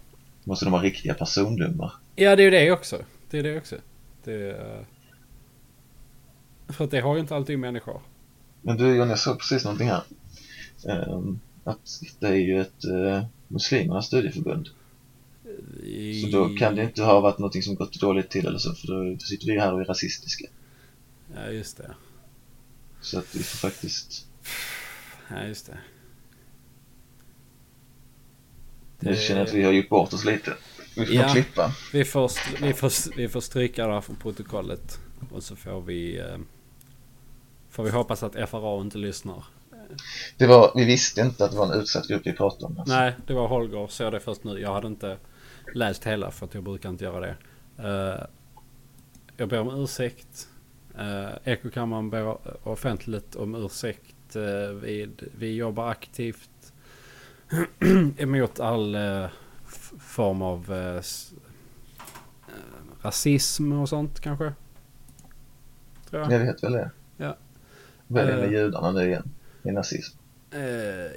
[0.45, 1.93] Måste de ha riktiga personnummer?
[2.17, 2.99] Ja, det är ju det också.
[3.31, 3.77] Det är det också.
[4.25, 4.81] Det, eh,
[6.68, 8.00] för att det har ju inte alltid människor.
[8.62, 10.03] Men du John, jag såg precis någonting här.
[10.88, 14.68] Ehm, att det är ju ett uh, muslimernas studieförbund.
[16.22, 18.87] Så då kan det inte ha varit någonting som gått dåligt till eller så, för
[19.12, 20.46] då sitter vi här och är rasistiska.
[21.35, 21.94] Ja, just det.
[23.00, 24.27] Så att vi får faktiskt,
[25.31, 25.79] Ja, just det.
[29.00, 30.55] jag känner att vi har gjort bort oss lite.
[30.96, 31.29] Vi får Ja.
[31.29, 31.72] klippa.
[31.92, 34.98] Vi får, vi, får, vi får stryka det här från protokollet.
[35.31, 36.18] Och så får vi...
[36.18, 36.38] Eh,
[37.70, 39.44] får vi hoppas att FRA inte lyssnar.
[40.37, 42.79] Det var, vi visste inte att det var en utsatt grupp vi pratade om.
[42.79, 42.94] Alltså.
[42.94, 43.87] Nej, det var Holger.
[43.87, 44.61] Såg det först nu.
[44.61, 45.16] Jag hade inte
[45.74, 47.37] läst hela för att jag brukar inte göra det.
[47.79, 48.27] Eh,
[49.37, 50.48] jag ber om ursäkt.
[50.98, 52.37] Uh, Ekokammaren ber
[52.68, 54.37] offentligt om ursäkt.
[54.37, 56.50] Uh, vi, vi jobbar aktivt
[58.18, 59.27] emot all eh,
[59.98, 61.03] form av eh,
[63.03, 64.53] rasism och sånt kanske.
[66.14, 66.40] Tror jag.
[66.40, 66.90] Jag vet väl det.
[67.16, 67.27] Ja.
[68.09, 68.50] Är det med Eh.
[68.53, 69.31] judarna nu igen?
[69.62, 70.16] Det är nazism.
[70.50, 70.61] Eh,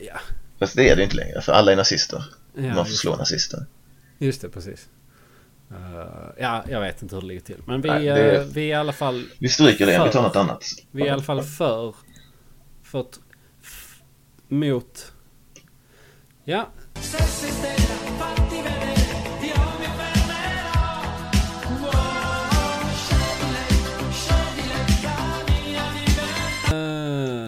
[0.07, 0.19] ja.
[0.59, 2.23] Fast det är det inte längre, för alla är nazister.
[2.53, 3.65] ja Man får slå nazister.
[4.17, 4.89] just det, precis.
[5.71, 6.07] Eh,
[6.37, 7.61] ja, jag vet inte hur det ligger till.
[7.65, 10.11] Men vi, Nej, det- eh, vi är i alla fall Vi stryker det, vi tar
[10.11, 10.63] För- något annat.
[10.91, 11.95] Vi är i alla fall för...
[12.83, 13.05] för
[14.47, 15.11] mot...
[16.43, 16.67] Ja.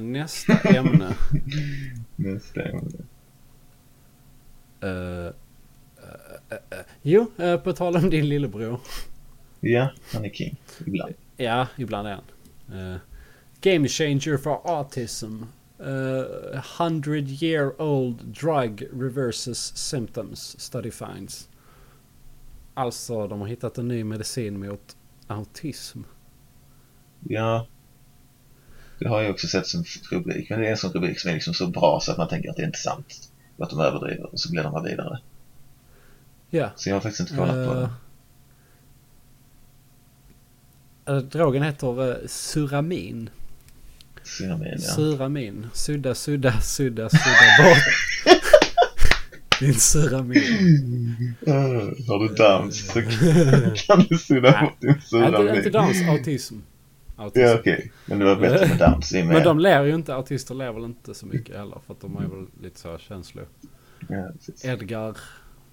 [0.01, 1.15] Nästa ämne.
[2.15, 2.99] Nästa ämne.
[4.81, 5.33] Eh, eh,
[6.49, 8.79] eh, eh, jo, eh, på tal om din lillebror.
[9.59, 10.57] Ja, han är king.
[10.85, 11.13] Ibland.
[11.37, 12.23] Ja, ibland är han.
[12.79, 12.97] Eh,
[13.61, 15.43] game changer for autism.
[15.81, 21.49] Uh, 100 year old drug reverses symptoms study finds.
[22.73, 25.99] Alltså, de har hittat en ny medicin mot autism.
[27.19, 27.67] Ja.
[28.99, 30.49] Det har jag också sett som rubrik.
[30.49, 32.49] Men det är en sån rubrik som är liksom så bra så att man tänker
[32.49, 33.29] att det är inte sant.
[33.57, 35.19] Och att de överdriver och så blir de vidare.
[36.49, 36.69] Ja.
[36.75, 37.89] Så jag har faktiskt inte kollat på Eh,
[41.05, 41.11] det.
[41.13, 43.29] eh, drogen heter uh, Suramin.
[44.23, 44.77] Synamin, ja.
[44.79, 45.67] Suramin.
[45.73, 47.77] Sudda, sudda, sudda, sudda bort.
[49.59, 51.35] Din Suramin.
[51.47, 51.53] Uh,
[52.07, 53.01] har du Downs så
[53.87, 55.71] kan du sudda bort din Inte, inte synamin.
[55.71, 56.55] dans, autism.
[57.19, 57.41] Autism.
[57.45, 57.91] Ja, okej.
[58.05, 59.13] Men det var bättre med Downs.
[59.13, 62.01] med- Men de ler ju inte, autister ler väl inte så mycket heller för att
[62.01, 63.47] de har ju väl lite så här känslor.
[64.09, 64.65] Ja, precis.
[64.65, 65.17] Edgar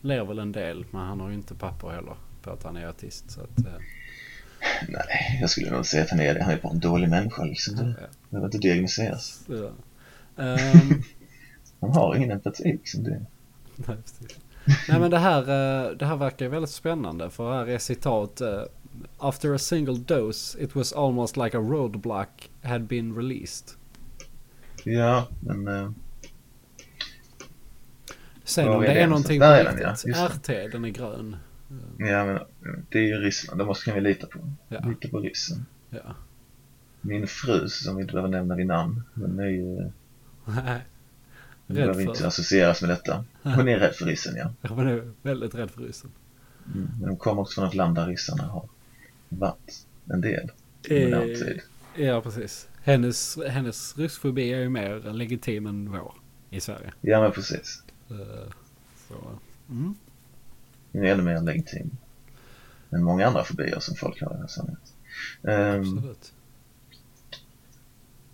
[0.01, 2.87] ler väl en del men han har ju inte papper heller på att han är
[2.87, 3.31] autist.
[3.31, 3.73] Så att, eh,
[4.89, 6.43] Nej, jag skulle nog säga att han är det.
[6.43, 7.77] Han är bara en dålig människa liksom.
[7.77, 8.07] Det ja.
[8.31, 9.45] behöver inte diagnoseras.
[9.47, 9.71] Så,
[10.43, 11.03] ehm,
[11.81, 13.05] Han har ingen empati liksom.
[13.05, 13.11] Det.
[13.77, 14.39] Nej, precis.
[14.89, 18.41] Nej men det här, eh, det här verkar ju väldigt spännande för här är citat.
[19.19, 23.69] After a single dose it was almost like a roadblock had been released.
[24.85, 25.69] Ja, men...
[25.69, 25.91] eh,
[28.45, 29.39] Sen om är det är någonstans?
[29.39, 29.91] någonting är på ja.
[29.91, 30.07] riktigt.
[30.07, 31.37] Just RT, den är grön.
[31.99, 32.39] Ja, men
[32.89, 33.61] det är ju Ryssland.
[33.61, 34.39] Det måste vi lita på.
[34.69, 34.81] Ja.
[34.89, 35.67] Lita på ryssen.
[35.91, 36.15] Ja.
[37.01, 39.91] Min fru, som vi inte behöver nämna vid namn, hon är ju...
[40.45, 40.81] Nej.
[41.67, 43.25] Hon behöver för- inte associeras med detta.
[43.43, 44.53] Hon är rädd för ryssen, ja.
[44.61, 46.11] Jag är väldigt rädd för ryssen.
[46.75, 46.89] Mm.
[47.01, 48.69] Men de kommer också från ett land där ryssarna har
[49.29, 50.51] varit en del
[50.91, 51.61] modern Eh, tid.
[51.97, 52.69] Ja, precis.
[52.83, 56.15] Hennes, hennes ryssfobi är ju mer legitim än vår
[56.51, 56.93] i Sverige.
[57.01, 57.83] Ja, men precis.
[58.11, 58.53] Eh,
[59.09, 59.39] Så,
[59.71, 59.95] mm.
[60.93, 61.91] Den är ännu mer legitim
[62.91, 64.93] än många andra fobier som folk har i det här samhället.
[65.43, 66.33] Um, Absolut.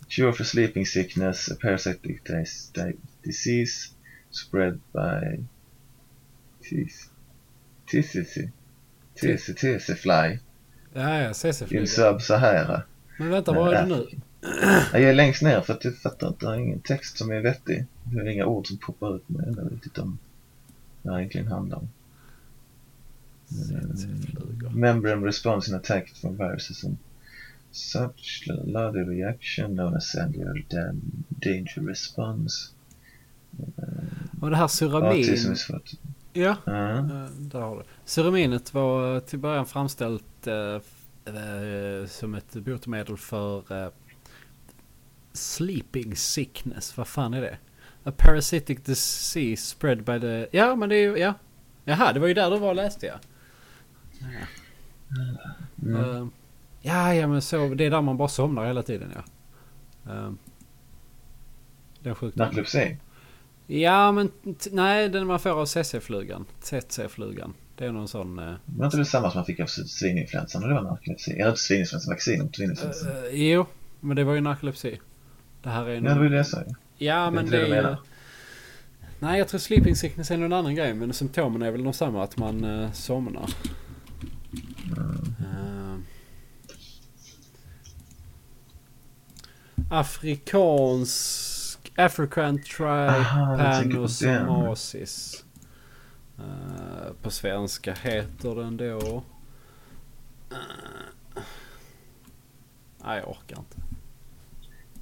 [0.09, 3.91] cure for sleeping sickness, a parasitic dis- di- disease
[4.31, 5.45] spread by.
[9.17, 10.39] TCTC fly
[10.93, 11.89] Ja, ja, in CC-flyg.
[11.89, 12.83] sub-Sahara.
[13.19, 14.07] Men vänta, vad är det nu?
[14.93, 17.41] Jag är längst ner för att jag fattar inte, det är ingen text som är
[17.41, 17.87] vettig.
[18.05, 20.19] Det är inga ord som poppar ut men jag vet inte om
[21.03, 21.89] vad det egentligen handlar om.
[24.75, 26.97] Membrane response in attack from viruses and
[27.71, 30.65] such bloody reaction known as cellular
[31.29, 32.69] danger response.
[34.41, 34.69] Och det här
[35.57, 35.93] svårt.
[36.33, 37.05] Ja, eh,
[37.39, 37.83] där har du.
[38.05, 43.91] Syraminet var till början framställt eh, som ett botemedel för eh,
[45.33, 46.97] sleeping sickness.
[46.97, 47.59] Vad fan är det?
[48.05, 50.47] A parasitic disease spread by the...
[50.51, 51.19] Ja, men det är ju...
[51.19, 51.35] Ja.
[51.85, 53.15] Jaha, det var ju där du var och läste ja.
[54.21, 54.27] ja.
[55.83, 55.97] Mm.
[55.97, 56.27] Eh,
[56.81, 57.75] ja, ja men så.
[57.75, 59.23] Det är där man bara somnar hela tiden ja.
[60.13, 60.33] Uh,
[62.01, 62.49] den sjukdomen.
[62.49, 62.97] Narkolepsi.
[63.81, 64.31] Ja, men
[64.71, 66.45] nej, den man får av CC-flugan.
[66.61, 67.55] CC-flugan.
[67.77, 68.39] Det är någon sån...
[68.39, 70.63] eh, Var inte det samma som man fick av svininfluensan?
[70.63, 71.31] Det var narkolepsi?
[71.31, 73.09] Eller inte svininfluensan, vaccin mot svininfluensan.
[73.09, 73.15] eh,
[73.51, 73.67] jo,
[74.01, 75.01] men det var ju narkolepsi.
[75.63, 76.75] Det här är Ja, det var ju det jag sa ju.
[77.07, 77.97] Ja, men det är ju...
[79.19, 80.95] Nej, jag tror sleeping sickness är någon annan grej.
[80.95, 83.51] Men symptomen är väl de samma, att man uh, somnar.
[84.97, 85.35] Mm.
[85.41, 85.99] Eh.
[89.91, 91.52] afrikansk...
[91.97, 93.99] African Aha, jag tänker
[97.23, 99.23] på svenska heter den då...
[100.53, 100.59] Uh,
[103.05, 103.77] nej, jag orkar inte.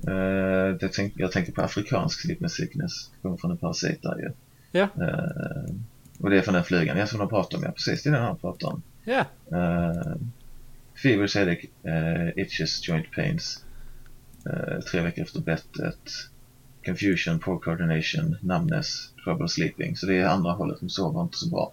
[0.07, 3.11] Eh, jag, tänk, jag tänker på afrikansk sleeping sickness.
[3.15, 4.33] Det kommer från en parasit där ju.
[4.73, 4.83] Ja.
[4.83, 5.75] Eh,
[6.19, 7.65] och det är från den flygan, ja, som de pratar om.
[7.65, 8.03] Ja, precis.
[8.03, 8.83] Det är den han pratar om.
[9.05, 10.17] Ja, Uh,
[11.03, 13.65] fevers, headache, uh, itches, joint pains.
[14.47, 16.31] Uh, tre veckor efter bettet.
[16.85, 19.97] Confusion, poor coordination, numbness, trouble sleeping.
[19.97, 21.73] Så det är andra hållet, de sover inte så bra.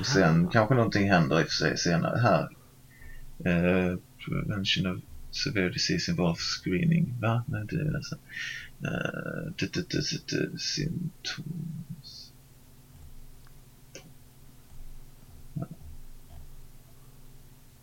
[0.00, 2.48] Och sen kanske någonting händer i och för sig senare här.
[3.46, 7.14] Uh, prevention of severe disease involves screening.
[7.20, 7.44] Va?
[7.46, 8.18] Nej, det jag läser.
[8.84, 12.32] Uh, symptoms.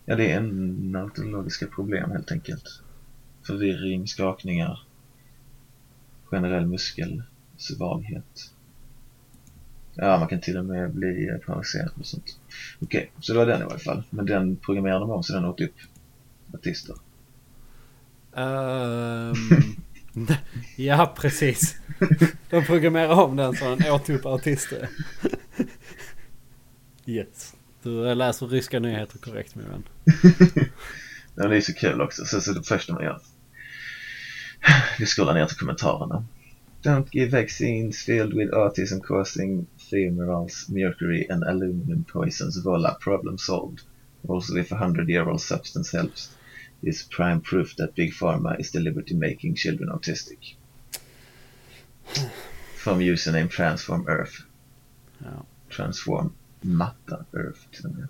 [0.05, 2.81] Ja, det är en neurologiska problem helt enkelt.
[3.43, 4.86] Förvirring, skakningar,
[6.31, 8.51] generell muskelsvaghet.
[9.93, 12.39] Ja, man kan till och med bli paralyserad och sånt.
[12.79, 14.03] Okej, så det var den i alla fall.
[14.09, 15.75] Men den programmerade de om så den åt upp
[16.53, 16.95] artister.
[18.35, 19.33] Ehm,
[20.75, 21.75] ja, precis.
[22.49, 24.89] De programmerar om den så den åt upp artister.
[27.05, 27.55] Yes.
[27.83, 29.83] Du läser ryska nyheter korrekt min vän.
[31.39, 32.25] Ja, det är så kul också.
[32.25, 33.21] Så, så det första man gör.
[34.99, 36.23] Vi scrollar ner till kommentarerna.
[36.83, 42.57] Don't give vaccines filled with autism causing phenols, mercury and aluminum poisons.
[42.63, 43.79] Voila, problem solved.
[44.27, 46.37] Also, if a hundred year old substance helps,
[46.81, 50.55] is prime proof that Big Pharma is deliberately making children autistic.
[52.75, 54.43] From username Transform Earth.
[55.19, 55.45] Ja.
[55.69, 58.07] Transform Matta Earth till och med.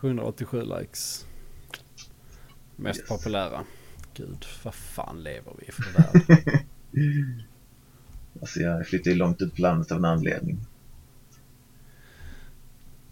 [0.00, 1.26] 187 likes.
[2.76, 3.08] Mest Yes.
[3.08, 3.64] populära.
[4.20, 6.62] Gud, vad fan lever vi i för värld?
[8.40, 10.60] Alltså jag flyttade ju långt ut på landet av en anledning.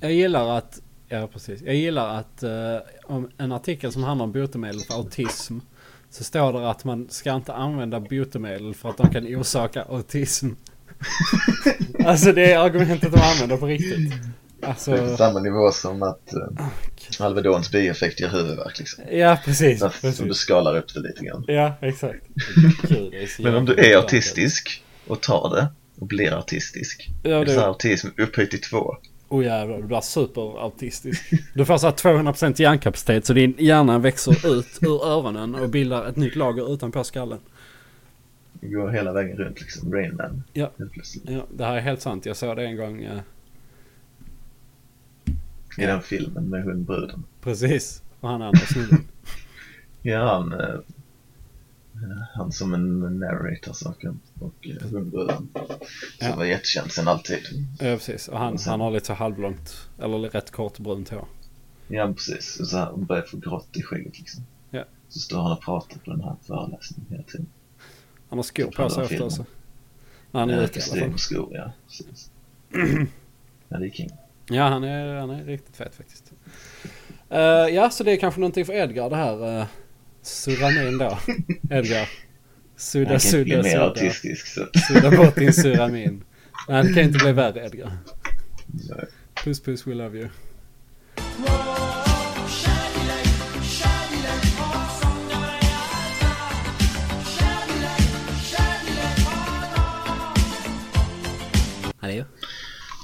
[0.01, 1.63] Jag gillar att, ja precis.
[1.63, 5.59] Jag gillar att eh, om en artikel som handlar om botemedel för autism.
[6.11, 10.49] Så står det att man ska inte använda botemedel för att de kan orsaka autism.
[12.05, 14.13] alltså det är argumentet de använder på riktigt.
[14.61, 16.67] Det är på Alltså, samma nivå som att uh,
[17.27, 19.05] Alvedons bieffekt ger huvudvärk liksom.
[19.11, 19.81] ja precis.
[19.81, 20.43] Därför som du precis.
[20.43, 21.45] skalar upp det lite grann.
[21.47, 22.23] Ja, exakt.
[22.89, 25.69] Gud, Men om du är autistisk och tar det
[26.01, 27.11] och blir autistisk.
[27.23, 28.97] Ja, det är autism upphöjt till två.
[29.29, 31.31] oh jävlar, du blir superautistisk.
[31.55, 36.07] Du får så här 200% hjärnkapacitet så din hjärna växer ut ur öronen och bildar
[36.07, 37.39] ett nytt lager utanpå skallen.
[38.53, 39.93] Det går hela vägen runt liksom.
[39.95, 40.43] Rain Man.
[40.53, 40.71] Ja.
[41.25, 42.27] Ja, det här är helt sant.
[42.27, 43.03] Jag såg det en gång.
[43.05, 43.19] eh,
[45.79, 47.25] I den filmen med hundbruden.
[47.41, 48.03] Precis.
[48.21, 48.99] Och han andra snubben.
[50.03, 50.81] Ja, han, eh,
[52.35, 55.49] han som en narrator saken och eh, hundbruden.
[56.19, 56.37] Som Ja.
[56.37, 57.39] var jättekänd sen alltid.
[57.79, 58.29] ja, precis.
[58.29, 61.25] Och han, Och sen- han har lite så halvlångt, eller rätt kort brunt hår.
[61.89, 62.61] Ja, precis.
[62.61, 64.43] Och så här, hon börjar få grått i skägget liksom.
[64.71, 64.85] Ja.
[65.09, 67.47] Så står han och pratar på den här föreläsningen hela tiden.
[68.29, 69.45] Han har skor Typ på sig också.
[70.31, 71.19] När han är Ja, ute i alla fall.
[71.19, 71.73] skor, ja.
[71.87, 72.31] Precis.
[73.69, 74.11] ja, det är king.
[74.51, 76.33] Ja, han är, han är riktigt fet faktiskt.
[77.31, 77.39] Eh,
[77.75, 79.59] ja, så det är kanske någonting för Edgar det här.
[79.61, 79.67] Uh,
[80.23, 81.19] suramin då.
[81.71, 82.09] Edgar.
[82.77, 83.85] Sudda, Han kan inte bli sudda, mer sudda.
[83.85, 84.67] autistisk så.
[84.89, 86.25] Sudda bort din suramin.
[86.69, 87.93] Nej, det kan inte bli värre Edgar.
[89.45, 90.29] Puss puss, we love you.
[102.01, 102.25] Hallå?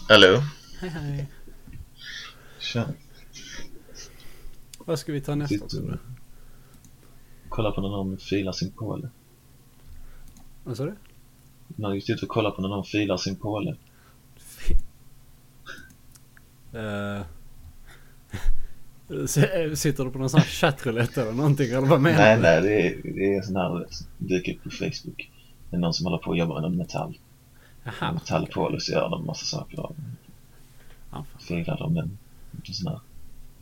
[0.08, 0.42] Hallå?
[0.80, 1.26] Hej hej.
[4.78, 5.88] Vad ska vi ta nästa Sitter tror du?
[5.88, 5.98] du?
[7.48, 9.08] Kolla på när någon filar sin påle.
[10.64, 10.94] Vad sa du?
[11.66, 13.76] Man har ju suttit och kollat på när någon filar sin påle.
[19.24, 19.38] S-
[19.80, 22.42] Sitter du på någon sån här chattroulette eller någonting eller vad menar Nej, du?
[22.42, 23.86] nej, det är, det är sån här
[24.18, 25.30] dyker upp på Facebook.
[25.70, 27.18] Det är någon som håller på att jobba med metall.
[27.84, 28.12] Jaha.
[28.12, 30.16] Metallpåle så gör de massa saker av den.
[31.38, 32.18] Filar de en,
[32.62, 33.00] sån här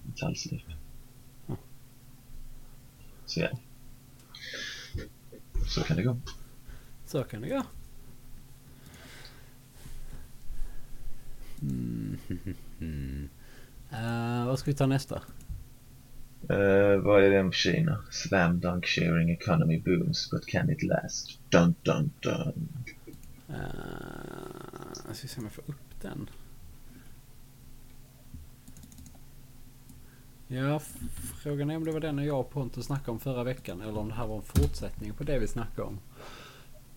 [0.03, 0.63] metallslip.
[1.47, 1.57] Ja.
[3.27, 3.59] Så ja.
[5.67, 6.17] Så kan det gå.
[7.07, 7.63] Så kan det gå.
[11.63, 13.29] Mm.
[13.91, 15.23] Eh, vad ska vi ta nästa?
[16.51, 18.05] Uh, vad är Kina?
[18.11, 21.39] Slam dunk sharing economy booms but can it last?
[21.49, 22.69] Dun dun dun.
[23.51, 23.57] Uh,
[25.07, 26.31] jag ska se om jag får upp den.
[30.55, 30.81] Ja,
[31.43, 34.09] frågan är om det var den jag och Pontus snackade om förra veckan eller om
[34.09, 35.99] det här var en fortsättning på det vi snackade om.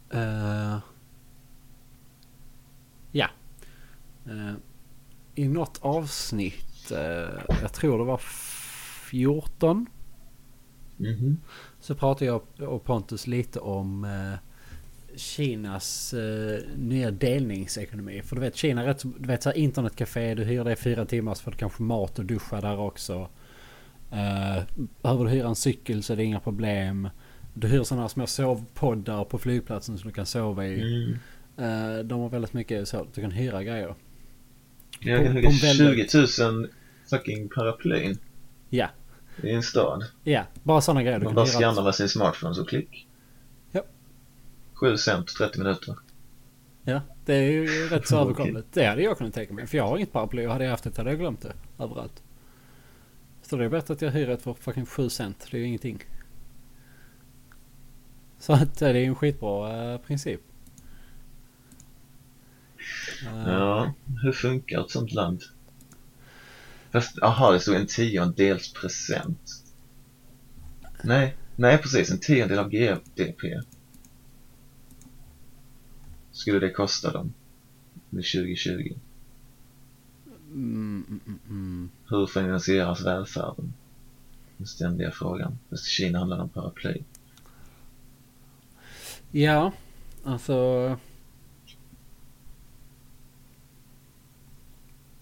[0.09, 0.77] Eh,
[3.11, 3.27] ja.
[4.25, 4.53] Eh,
[5.35, 8.17] I något avsnitt, eh, jag tror det var
[9.09, 9.85] 14,
[10.97, 11.37] Mhm.
[11.79, 14.07] så pratade jag och Pontus lite om
[15.15, 18.21] Kinas eh, nya delningsekonomi.
[18.21, 20.75] För du vet Kina är rätt du vet så här internetcafé, du hyr det i
[20.75, 23.29] fyra timmar så får du kanske mat och duscha där också.
[24.11, 24.63] Eh,
[25.01, 27.09] behöver du hyra en cykel så är det inga problem.
[27.53, 30.81] Du hyr sådana här små sovpoddar på flygplatsen som du kan sova i.
[30.81, 31.17] Mm.
[31.57, 33.95] Eh, de har väldigt mycket så att du kan hyra grejer.
[34.99, 36.67] Jag kan väldigt- 20 000
[37.09, 38.17] fucking paraplyn
[38.69, 38.87] Ja,
[39.43, 40.03] i en stad.
[40.23, 41.53] ja, bara sådana grejer Man bara hyra.
[41.59, 43.07] skannar med sin smartphone så klick.
[43.71, 43.81] Ja.
[44.73, 45.95] 7 cent, 30 minuter.
[46.83, 48.67] Ja, det är ju rätt så överkomligt.
[48.73, 49.67] Det hade jag kunnat tänka mig.
[49.67, 52.23] För jag har inget paraply och hade jag haft det hade jag glömt det överallt.
[53.49, 55.47] Så det är bättre att jag hyr ett för fucking 7 cent.
[55.51, 56.03] Det är ju ingenting.
[58.39, 60.41] Så att eh, det är ju en skitbra eh, princip.
[63.23, 63.47] Eh.
[63.47, 65.43] Ja, hur funkar ett sånt land?
[66.91, 69.63] Fast, aha, det stod en tiondels procent.
[71.03, 73.62] Nej, nej precis, en tiondel av GDP.
[76.31, 77.34] Skulle det kosta dem?
[78.10, 78.95] Med 2020.
[80.55, 81.89] Mm, mm.
[82.09, 83.73] Hur finansieras välfärden?
[84.57, 85.57] Den ständiga frågan.
[85.69, 87.01] Fast i Kina handlar det om paraply.
[89.31, 89.71] Ja,
[90.23, 90.97] alltså.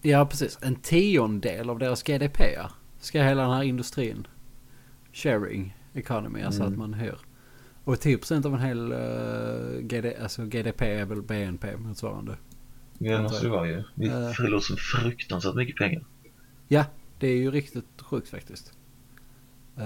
[0.02, 0.58] Ja, precis.
[0.62, 2.70] En tiondel av deras GDP ja.
[3.00, 4.26] ska hela den här industrin.
[5.12, 6.72] Sharing economy, alltså Mm.
[6.72, 7.18] att man hyr.
[7.84, 12.36] Och 10% av en hel uh, GD, alltså GDP är väl BNP motsvarande.
[12.98, 13.82] Det måste det vara ju.
[13.94, 14.30] Det Eh.
[14.32, 16.04] förlorar så fruktansvärt mycket pengar.
[16.68, 16.84] Ja,
[17.18, 18.72] det är ju riktigt sjukt faktiskt.
[19.78, 19.84] Eh,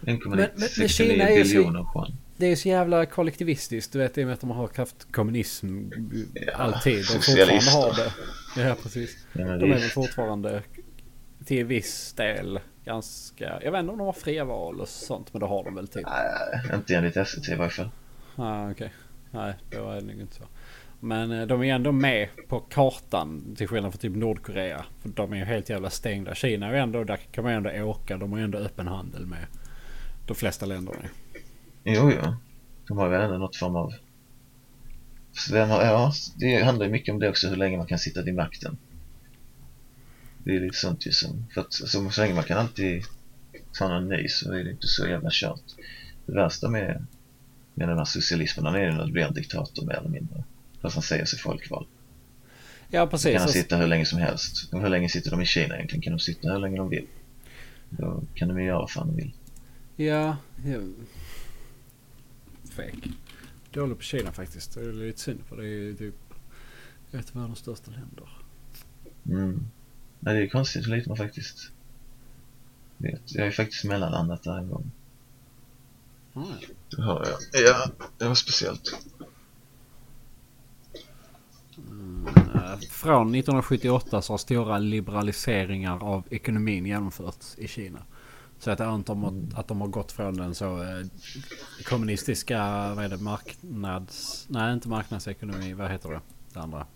[0.00, 2.12] men- men 1,69 Kina är ju så- biljoner yuan.
[2.36, 3.92] det är så jävla kollektivistiskt.
[3.92, 5.80] Du vet i och med att de har haft kommunism
[6.34, 6.98] Ja, alltid.
[7.00, 8.12] Och fortfarande har det.
[8.68, 9.16] Ja, precis.
[9.32, 10.62] Ja, De är väl fortfarande
[11.44, 13.60] till viss del ganska...
[13.62, 15.88] Jag vet inte om de har fria val och sånt, men det har de väl
[15.88, 16.06] typ.
[16.06, 17.90] Nej, inte enligt SVT i varje fall.
[18.36, 18.92] Ah, okej.
[19.30, 20.44] Nej, då är det nog inte så.
[21.04, 24.84] Men eh, de är ändå med på kartan till skillnad från typ Nordkorea.
[25.00, 26.34] För de är ju helt jävla stängda.
[26.34, 28.16] Kina är ju ändå, där kan man ju ändå åka.
[28.16, 29.46] De har ju ändå öppen handel med
[30.26, 30.98] de flesta länderna.
[31.84, 32.36] Jo, jo.
[32.88, 33.92] De har ju ändå något form av...
[35.50, 38.34] Har, ja, det handlar ju mycket om det också, hur länge man kan sitta vid
[38.34, 38.78] makten.
[40.38, 41.46] Det är lite sånt ju som...
[41.54, 43.04] För att så, så länge man kan alltid
[43.72, 45.62] ta någon ny så är det inte så jävla kört.
[46.26, 47.06] Det värsta med,
[47.74, 50.44] med den här socialismen är ju när det blir en diktator mer eller mindre.
[50.82, 51.86] Fast han säger sig folkvald.
[52.88, 53.24] Ja, Då precis.
[53.24, 54.68] kan de Alltså, sitta hur länge som helst.
[54.72, 56.02] Hur länge sitter de i Kina egentligen?
[56.02, 57.06] Kan de sitta hur länge de vill?
[57.90, 59.32] Då kan de ju göra vad fan de vill.
[59.96, 60.78] ja, ja.
[62.70, 63.08] Fake.
[63.72, 64.74] Dålig på Kina faktiskt.
[64.74, 66.14] Det är lite synd för det är ju typ
[67.12, 68.28] ett av världens största länder.
[69.26, 69.66] Mm.
[70.20, 71.70] Nej, det är konstigt hur lite man faktiskt
[72.96, 73.34] vet.
[73.34, 74.90] Jag är faktiskt mellanlandat där en gång.
[76.32, 76.46] Ja.
[76.96, 77.62] Det har jag.
[77.64, 78.96] Ja, det var speciellt.
[82.54, 87.98] Eh, Från 1978 så har stora liberaliseringar av ekonomin genomförts i Kina.
[88.58, 91.06] Så att, jag antar att- de har gått från den så eh,
[91.84, 92.58] kommunistiska,
[92.94, 94.46] vad är det, marknads...
[94.48, 96.20] Nej, inte marknadsekonomi, vad heter det?
[96.52, 96.86] Det andra.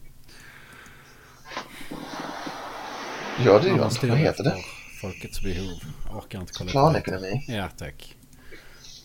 [3.44, 4.08] Ja, det Man gör det.
[4.08, 4.56] Vad heter det?
[5.00, 5.78] Folkets behov.
[6.14, 7.44] Orkar inte kolla Planekonomi.
[7.48, 8.16] Ja, tack.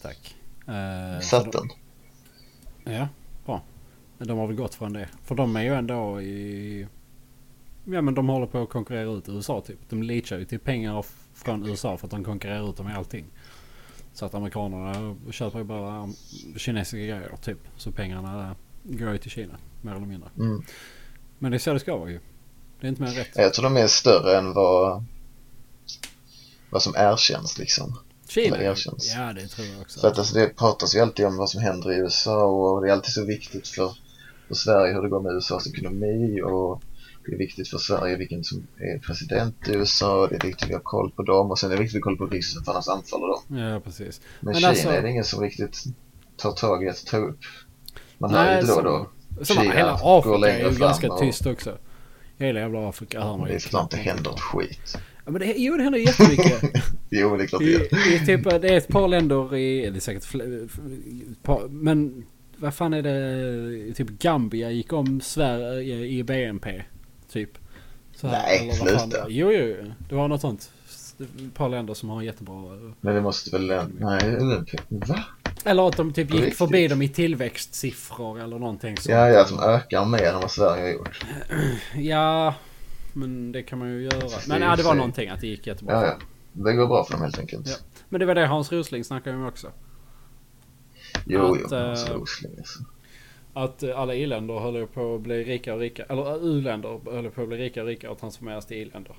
[0.01, 0.35] Tack.
[0.67, 1.69] Eh, så Satt den.
[2.83, 3.07] Ja.
[4.21, 5.09] Men De har väl gått från det.
[5.23, 6.87] För de är ju ändå i...
[7.85, 9.79] Ja men de håller på att konkurrera ut USA typ.
[9.89, 13.25] De leachar ju till pengar från USA för att de konkurrerar ut dem i allting.
[14.13, 16.09] Så att amerikanerna köper ju bara
[16.57, 17.57] kinesiska grejer typ.
[17.77, 19.57] Så pengarna går ju till Kina.
[19.81, 20.29] Mer eller mindre.
[20.37, 20.63] Mm.
[21.39, 22.19] Men det är så det ska vara ju.
[22.79, 23.29] Det är inte mer rätt.
[23.35, 25.03] Jag tror de är större än vad,
[26.69, 27.99] vad som erkänns liksom.
[28.27, 28.55] Kina?
[28.55, 29.13] eller erkänns.
[29.15, 29.99] Ja det tror jag också.
[29.99, 32.89] För att alltså, det pratas ju alltid om vad som händer i USA och det
[32.89, 33.95] är alltid så viktigt för,
[34.51, 36.81] för Sverige hur det går med USAs ekonomi och
[37.25, 40.69] det är viktigt för Sverige vilken som är president i USA det är viktigt att
[40.69, 42.35] vi har koll på dem och sen är det viktigt att vi har koll på
[42.35, 43.57] Ryssland för annars anfaller de.
[43.57, 44.21] Ja precis.
[44.39, 45.83] Men, Men Kina alltså- är det ingen som riktigt
[46.37, 47.39] tar tag i att ta upp.
[48.17, 49.09] Man hör ju då och då.
[49.45, 51.77] Som Kina hela Afrika är ju ganska och- tyst också.
[52.37, 54.13] Hela jävla Afrika hör man Det ju är det knappt inte någonting.
[54.13, 54.97] händer ett skit.
[55.25, 56.61] Ja, men det, jo, det händer jättemycket.
[57.09, 58.13] Jo, det är klart det gör.
[58.15, 60.67] i typ, det är ett par länder i, det är säkert fler,
[61.43, 62.25] par, men
[62.61, 66.83] vad fan är det, typ Gambia gick om Sverige i BNP.
[67.31, 67.49] Typ.
[68.15, 69.25] Så Nej, vad fan sluta.
[69.29, 69.75] Jo, jo,
[70.09, 70.71] det var något sånt.
[71.19, 72.55] Ett par länder som har jättebra.
[73.01, 73.67] Men det måste väl...
[73.99, 74.37] Nej,
[74.89, 75.23] va?
[75.65, 76.57] Eller att de typ gick riktigt?
[76.57, 79.15] förbi dem i tillväxtsiffror eller någonting sånt.
[79.15, 81.25] Ja, ja, som ökar mer än vad Sverige har gjort.
[81.95, 82.55] Ja,
[83.13, 84.29] men det kan man ju göra.
[84.47, 85.93] Men ja, det var någonting att det gick jättebra.
[85.93, 86.13] Ja, ja.
[86.53, 87.67] Det går bra för dem helt enkelt.
[87.67, 87.75] Ja.
[88.09, 89.71] Men det var det Hans Rosling snackade om också.
[91.25, 91.77] Jo, Att, jo.
[91.77, 92.79] eh, Alltså, alltså.
[93.53, 96.07] Att alla i-länder höll på att bli rikare och rikare.
[96.09, 99.15] Eller u-länder höll på att bli rikare och rikare och transformeras till i-länder.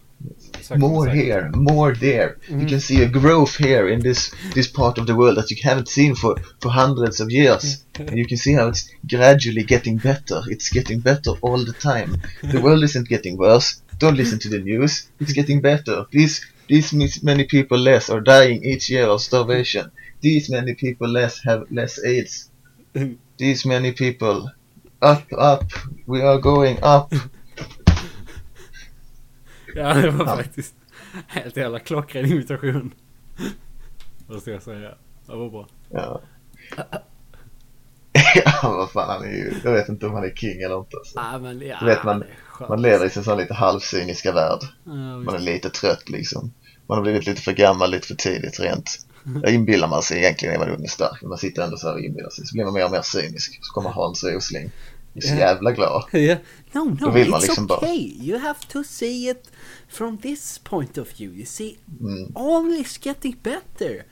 [0.77, 2.35] More here, more there.
[2.49, 2.61] Mm.
[2.61, 5.57] You can see a growth here in this this part of the world that you
[5.71, 7.85] haven't seen for, for hundreds of years.
[7.95, 8.09] Mm.
[8.09, 10.43] And you can see how it's gradually getting better.
[10.51, 12.11] It's getting better all the time.
[12.53, 13.83] The world isn't getting worse.
[13.99, 15.09] Don't listen to the news.
[15.21, 16.07] It's getting better.
[16.11, 19.91] These these many people less are dying each year of starvation.
[20.23, 22.51] These many people less have less AIDS.
[23.39, 24.51] These many people
[25.01, 25.73] up, up.
[26.07, 27.15] We are going up.
[29.75, 30.37] Ja, det var Ja.
[30.37, 30.75] faktiskt
[31.27, 32.95] helt jävla klockren imitation.
[34.27, 34.95] Vad ska jag säga?
[35.27, 35.69] Det var bra.
[35.91, 36.21] Ja.
[38.45, 40.97] ja, vad fan han är ju, jag vet inte om han är king eller inte.
[40.97, 41.13] Alltså.
[41.19, 41.77] Ja, men ja.
[41.81, 42.25] Du vet, man-.
[42.69, 44.61] Man lever i sin sån lite halvcyniska värld.
[44.85, 46.53] Ja, Man är lite trött liksom.
[46.87, 49.07] Man har blivit lite för gammal, lite för tidigt rent.
[49.43, 51.95] Jag inbillar man sig egentligen är man ung och stark, man sitter ändå så här
[51.95, 52.47] och inbillar sig.
[52.47, 53.59] Så blir man mer och mer cynisk.
[53.63, 54.71] Så kommer Hans Rosling.
[55.15, 56.05] är så jävla glad.
[56.75, 58.17] No, no, Då vill man liksom bara- okay.
[58.21, 59.51] You have to see it
[59.89, 61.37] from this point of view.
[61.39, 62.37] You see, Mm.
[62.37, 64.05] all is getting better.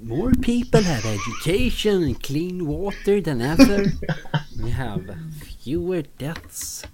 [0.00, 3.92] More people have education and clean water than ever.
[4.64, 5.18] We have
[5.64, 6.84] fewer deaths.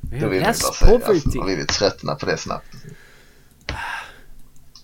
[0.00, 0.68] We have vill less bara.
[0.68, 1.38] Alltså, poverty.
[1.38, 2.66] man blir lite tröttna på det snabbt.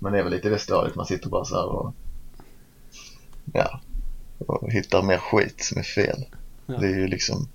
[0.05, 1.95] Man är väl lite det stadiet, man sitter bara så här och
[3.53, 3.81] ja,
[4.39, 6.25] och hittar mer skit som är fel.
[6.67, 6.79] Ja.
[6.79, 7.49] Det är ju liksom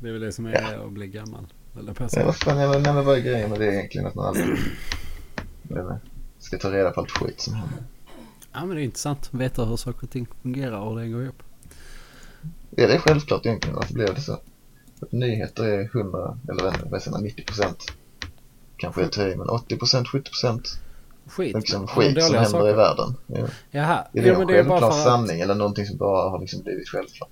[0.00, 0.86] Det är väl det som är Ja.
[0.86, 1.46] att bli gammal.
[1.78, 4.06] Eller Ja, vad fan, nej, men, nej, men vad är grejen med det egentligen?
[4.06, 6.00] Att man jag inte,
[6.38, 7.82] ska ta reda på allt skit som händer.
[8.52, 11.22] Ja men det är intressant att veta hur saker och ting fungerar och det går
[11.22, 11.42] ihop.
[12.76, 13.76] Är det självklart egentligen?
[13.76, 14.32] Varför blev det så?
[15.00, 17.92] Att nyheter är 100, eller vad är det, vad säger man, 90 procent.
[18.76, 20.80] Kanske är det men 80 procent, 70 procent.
[21.28, 21.56] Skit.
[21.56, 22.68] Liksom skit som händer saker.
[22.68, 23.14] i världen.
[23.26, 23.46] Ja.
[23.70, 24.06] Jaha.
[24.12, 25.04] Är det Jo, en det självklar för att...
[25.04, 27.30] sanning eller någonting som bara har liksom blivit självklart?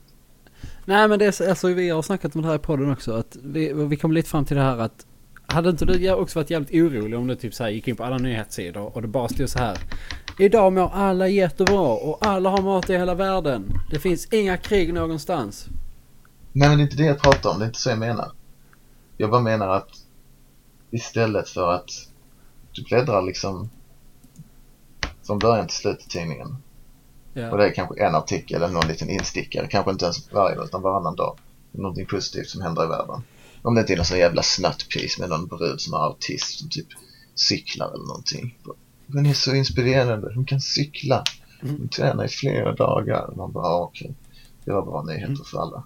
[0.85, 3.13] Nej men det är så, alltså vi har snackat om det här i podden också.
[3.13, 5.07] Att vi, vi kom lite fram till det här att
[5.47, 8.05] hade inte du också varit jävligt orolig om du typ så här gick in på
[8.05, 9.79] alla nyhetssidor och det bara stod så här.
[10.39, 13.73] Idag mår alla jättebra och alla har mat i hela världen.
[13.91, 15.67] Det finns inga krig någonstans.
[16.53, 18.33] Nej men det är inte det jag pratar om, det är inte så jag menar.
[19.17, 19.89] Jag bara menar att
[20.91, 21.91] istället för att
[22.73, 23.71] du bläddrar liksom
[25.27, 26.57] från början till slut i tidningen
[27.37, 27.57] och Ja.
[27.57, 30.83] det är kanske en artikel eller någon liten instickare, kanske inte ens varje dag utan
[30.83, 31.39] varannan dag.
[31.73, 33.23] Någonting positivt som händer i världen.
[33.63, 36.69] Om det inte är någon sån jävla snattpis med någon brud som har autism som
[36.69, 36.87] typ
[37.35, 38.59] cyklar eller någonting.
[39.07, 41.25] Den är så inspirerande, hon kan cykla.
[41.61, 43.33] Hon tränar i flera dagar.
[43.37, 44.15] Man bara, ah, okej.
[44.65, 45.85] Det var bra nyheter för alla.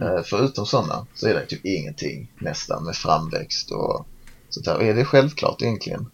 [0.00, 4.06] Eh, förutom sådana så är det typ ingenting nästan med framväxt och
[4.48, 4.76] sånt där.
[4.76, 6.10] Och är det självklart egentligen?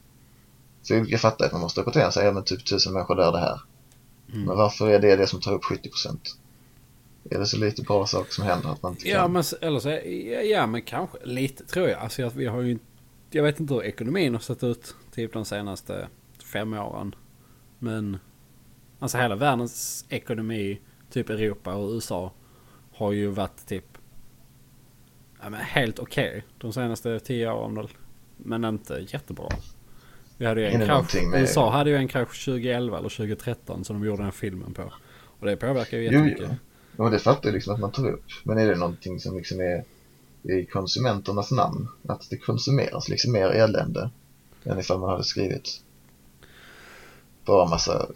[0.89, 3.61] För jag fattar att man måste rapportera sig, men typ tusen människor dör det här.
[4.33, 4.45] Mm.
[4.45, 6.19] Men varför är det det som tar upp 70%?
[7.31, 9.33] Är det så lite bra saker som händer att man inte Ja kan?
[9.33, 12.01] men, eller så, ja, ja men kanske lite tror jag.
[12.01, 12.79] Alltså vi har ju
[13.31, 16.09] Jag vet inte hur ekonomin har sett ut typ de senaste
[16.53, 17.15] fem åren.
[17.79, 18.19] Men
[18.99, 20.81] alltså hela världens ekonomi,
[21.11, 22.33] typ Europa och USA
[22.95, 23.99] har ju varit typ
[25.43, 27.89] ja, men helt okej de senaste tio åren.
[28.37, 29.49] Men inte jättebra.
[30.39, 33.85] Vi hade ju Är en krasch, med- USA hade ju en krasch 2011 eller 2013
[33.85, 34.93] som de gjorde den filmen på.
[35.41, 36.49] Och det påverkar ju Jo, jättemycket.
[36.97, 37.05] jo.
[37.05, 38.25] Och det fattar jag liksom att man tar upp.
[38.45, 39.85] Men är det någonting som liksom är
[40.43, 41.89] i konsumenternas namn?
[42.09, 44.11] Att det konsumeras liksom mer elände
[44.65, 45.81] än ifall man hade skrivit
[47.45, 48.07] bara massa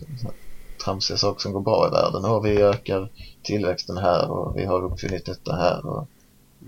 [0.85, 2.25] tramsiga saker som går bra i världen.
[2.25, 3.09] Och vi ökar
[3.43, 6.09] tillväxten här och vi har uppfunnit detta här och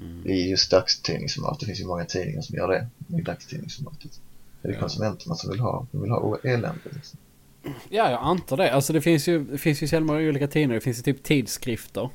[0.02, 0.26] Mm.
[0.26, 1.60] i just dagstidningsformat.
[1.60, 2.86] Det finns ju många tidningar som gör det
[3.18, 4.20] i dagstidningsformatet.
[4.62, 7.18] Det är konsumenterna som vill ha, de vill ha elände liksom.
[7.88, 8.72] Ja, jag antar det.
[8.72, 10.74] Alltså det finns ju, det finns ju så många olika tidningar.
[10.74, 12.10] Det finns ju typ tidskrifter.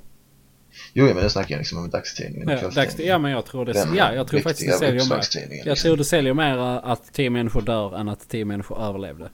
[0.94, 3.12] Jo, men nu snackar jag liksom om dagstidningen Ja, dags, kvällstidningen.
[3.12, 3.74] ja men jag tror det.
[3.74, 5.58] Den ja, jag tror faktiskt det säljer mer.
[5.58, 5.76] Jag liksom.
[5.90, 9.30] tror det säljer mer att tio människor dör än att tio människor överlevde.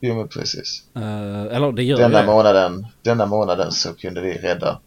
[0.00, 0.84] Jo, men precis.
[0.96, 1.02] Eh,
[1.56, 2.26] eller det gör Denna det.
[2.26, 4.80] månaden, denna månaden så kunde vi rädda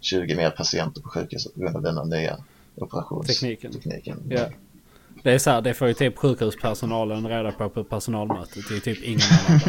[0.00, 2.36] 20 mer patienter på sjukhuset på grund av denna nya
[2.76, 3.72] operationstekniken.
[3.72, 4.22] Tekniken.
[4.28, 4.46] Ja.
[5.24, 8.68] Det är så här, det får ju typ sjukhuspersonalen reda på på personalmötet.
[8.68, 9.60] Det är typ ingen annan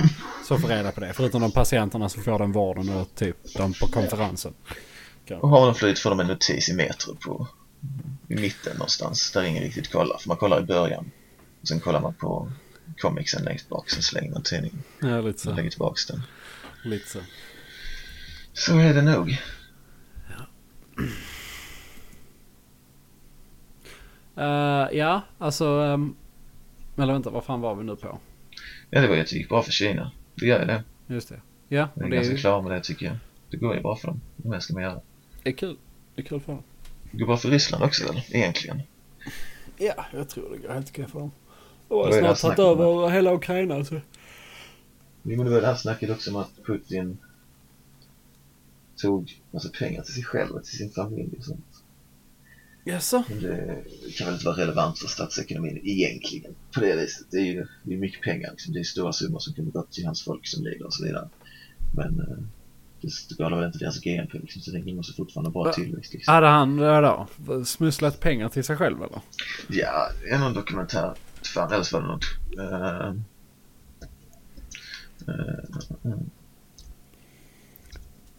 [0.47, 1.13] som får reda på det.
[1.13, 4.53] Förutom de patienterna som får den vården och typ de på konferensen.
[5.41, 7.47] Och har de flytt får de en notis i Metro på
[8.27, 10.17] i mitten någonstans där ingen riktigt kollar.
[10.17, 11.11] För man kollar i början.
[11.61, 12.51] Och sen kollar man på
[12.97, 13.89] comicsen längst bak.
[13.89, 15.53] Sen slänger man tidningen Ja, lite och så.
[15.53, 16.21] lägger tillbaks den.
[16.83, 17.19] Lite så.
[18.53, 19.37] Så är det nog.
[24.37, 25.65] Eh, ja, alltså...
[25.65, 26.15] Um,
[26.97, 28.19] eller vänta, vad fan var vi nu på?
[28.89, 30.11] Ja, det var ju att det gick bra för Kina.
[30.35, 30.83] Det gör ju det.
[31.07, 31.41] Just det.
[31.67, 33.15] Ja, och det är, ganska ju- klar med det tycker jag.
[33.49, 34.21] Det går ju bra för dem.
[34.35, 35.01] Det mer ska man göra.
[35.43, 35.77] det är kul.
[36.15, 36.63] Det är kul för dem.
[37.11, 38.21] Det går bra för Ryssland också väl?
[38.29, 38.81] Egentligen.
[39.77, 41.31] Ja, jag tror det går helt okej för dem.
[41.87, 43.85] Och det här snart tagit över hela Ukraina.
[43.85, 43.95] Så.
[45.23, 47.17] Jo men det var det här snacket också om att Putin
[48.95, 51.74] tog massa pengar till sig själv och till sin familj och sånt.
[52.87, 53.23] Jaså?
[53.29, 57.27] Det kan väl inte vara relevant för statsekonomin egentligen på det viset.
[57.31, 58.73] Det är ju det är mycket pengar liksom.
[58.73, 61.29] Det är stora summor som kunde gått till hans folk som lider och så vidare.
[61.95, 62.37] Men eh,
[63.01, 64.61] det skadar väl inte deras GNP liksom.
[64.61, 66.33] Så den måste fortfarande ha bra tillväxt liksom.
[66.33, 67.27] Hade han vadå?
[67.65, 69.21] Smusslat pengar till sig själv eller?
[69.69, 71.13] Ja, det är någon dokumentär.
[71.53, 72.25] Fan, eller så var det något.
[72.57, 73.13] Uh,
[76.05, 76.19] uh,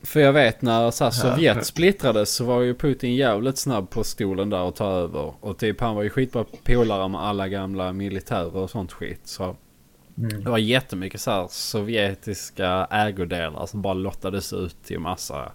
[0.06, 1.10] För jag vet när så här.
[1.10, 5.34] Sovjet splittrades så var ju Putin jävligt snabb på stolen där och ta över.
[5.40, 9.20] Och typ han var ju skitbra polare med alla gamla militärer och sånt skit.
[9.24, 9.56] Så
[10.18, 10.44] mm.
[10.44, 15.52] det var jättemycket så här sovjetiska ägodelar som bara lottades ut till massa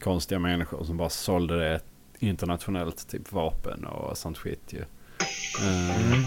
[0.00, 1.80] konstiga människor som bara sålde det
[2.18, 4.80] internationellt typ vapen och sånt skit ju.
[4.80, 4.86] Eh,
[6.12, 6.24] Mm.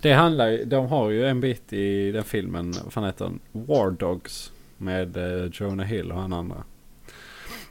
[0.00, 3.40] Det handlar ju, de har ju en bit i den filmen, vad fan heter den?
[3.52, 6.64] War Dogs med eh, Jonah Hill och han andra.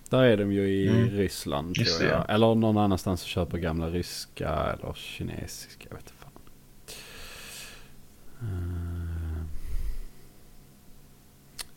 [0.09, 1.09] Där är de ju i Mm.
[1.09, 2.25] Ryssland Just tror det, jag.
[2.27, 2.33] ja.
[2.33, 6.31] Eller någon annanstans och köper gamla ryska eller kinesiska, jag vet fan.
[8.41, 9.43] Eh,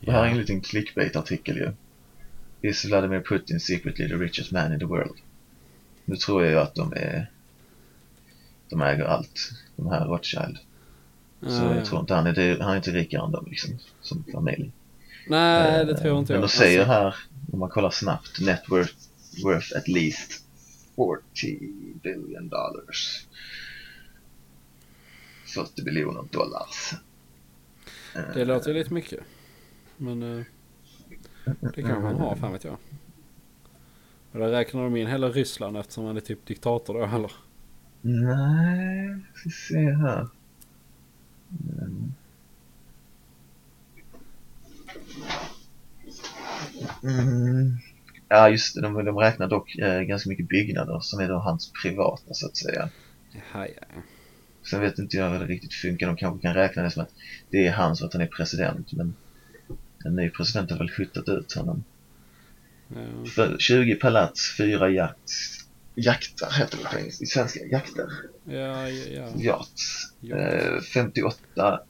[0.06, 1.72] Och här är en liten clickbait-artikel ju.
[2.70, 5.16] Is Vladimir Putin secretly the richest man in the world?
[6.04, 7.30] Nu tror jag ju att de är
[8.68, 10.58] de äger allt, de här Rothschild.
[11.40, 14.24] Så Eh, jag tror inte han är, han är inte rikare än dem liksom, som
[14.32, 14.72] familj.
[15.26, 16.40] Nej, det Eh, tror inte jag.
[16.40, 17.16] Men de säger här,
[17.52, 18.94] om man kollar snabbt, net worth,
[19.44, 20.44] worth at least
[20.96, 21.58] 40
[22.02, 23.26] billion dollars.
[25.54, 26.94] 40 biljoner dollars.
[28.34, 29.20] Det låter ju lite mycket.
[29.96, 30.44] Men eh,
[31.44, 32.76] det kanske han har, fan vet jag.
[34.32, 37.32] Och där räknar de in hela Ryssland eftersom han är typ diktator då eller?
[38.00, 40.28] Nej, ska se här.
[47.02, 47.78] Mm.
[48.28, 51.72] Ja just det, de, de räknar dock eh, ganska mycket byggnader som är då hans
[51.82, 52.88] privata så att säga.
[53.32, 54.02] Jaha, ja.
[54.70, 57.14] Sen vet inte jag hur det riktigt funkar, de kanske kan räkna det som att
[57.50, 59.14] det är hans och att han är president men
[60.04, 61.84] en ny president har väl skjutat ut honom.
[62.88, 63.24] ja.
[63.34, 65.58] För 20 palats, 4 yachts,
[65.94, 68.08] jaktar, heter det på engelska, svenska, jaktar,
[68.44, 70.12] Ja, ja, yachts.
[70.20, 70.36] Ja.
[70.36, 71.80] Eh, 58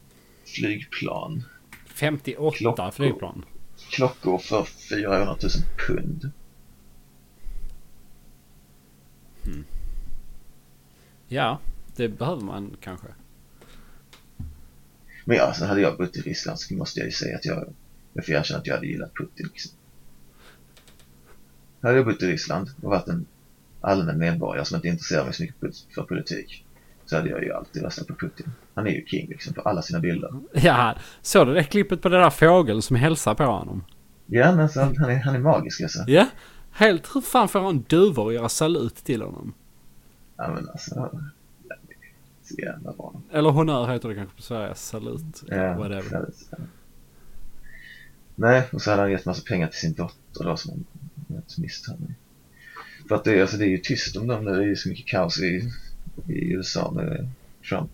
[0.47, 1.45] flygplan,
[1.87, 2.91] 58 Klockor.
[2.91, 3.45] flygplan.
[3.93, 5.51] Klockor för 400 000
[5.87, 6.31] pund.
[11.29, 11.59] Ja,
[11.97, 13.07] det behöver man kanske.
[15.25, 17.75] Men ja, sen hade jag bott i Ryssland så måste jag ju säga att jag,
[18.13, 19.73] jag får erkänna att jag hade gillat Putin liksom.
[21.81, 23.27] Hade jag bott i Ryssland och varit en
[23.81, 26.65] allmän medborgare som inte intresserar mig så mycket för politik
[27.13, 28.53] så hade jag ju alltid röstat på Putin.
[28.75, 30.31] Han är ju king liksom på alla sina bilder.
[30.53, 33.85] Ja, såg du det klippet på den där fågeln som hälsar på honom?
[34.27, 36.05] Ja, men alltså, han, är, han är magisk alltså.
[36.07, 36.27] Ja,
[36.73, 39.55] helt hur fan får han duvor att göra salut till honom?
[40.37, 41.11] Ja, men alltså.
[42.43, 43.15] Så jävla bra.
[43.33, 45.43] Eller honör heter det kanske på Sverige, salut.
[45.49, 46.27] Ja, whatever.
[46.51, 46.57] ja.
[48.35, 50.85] Nej, och så hade han gett massa pengar till sin dotter då som
[51.29, 51.45] han
[51.99, 52.15] mig.
[53.09, 54.51] För att det, är- alltså, det är ju tyst om dem nu.
[54.51, 55.71] Det är ju så mycket kaos i,
[56.29, 57.29] i USA med
[57.69, 57.91] Trump.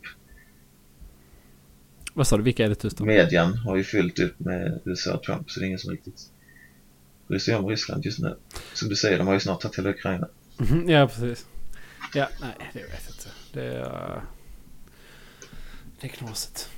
[2.15, 3.07] Vad sa du, vilka är det tyst om?
[3.07, 6.31] Median har ju fyllt upp med USA och Trump så det är ingen som riktigt
[7.29, 8.37] bryr sig om Ryssland just nu.
[8.75, 10.29] Som du säger, de har ju snart tagit hela Ukraina.
[10.57, 11.47] Mhm, Ja, precis.
[12.15, 13.29] Ja, nej, det vet jag inte.
[13.53, 14.15] Det är...
[14.17, 14.23] uh,
[16.01, 16.69] Det är knasigt.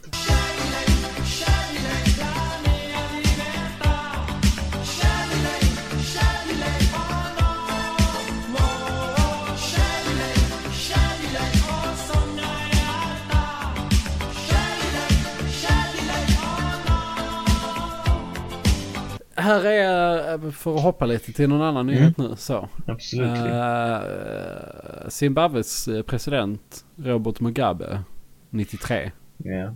[19.62, 22.68] Här är, eh, för att hoppa lite till någon annan nyhet nu, så.
[22.86, 23.38] Absolut.
[23.38, 28.02] Eh, Zimbabwes eh, president Robert Mugabe,
[28.50, 29.12] 93.
[29.36, 29.74] ja.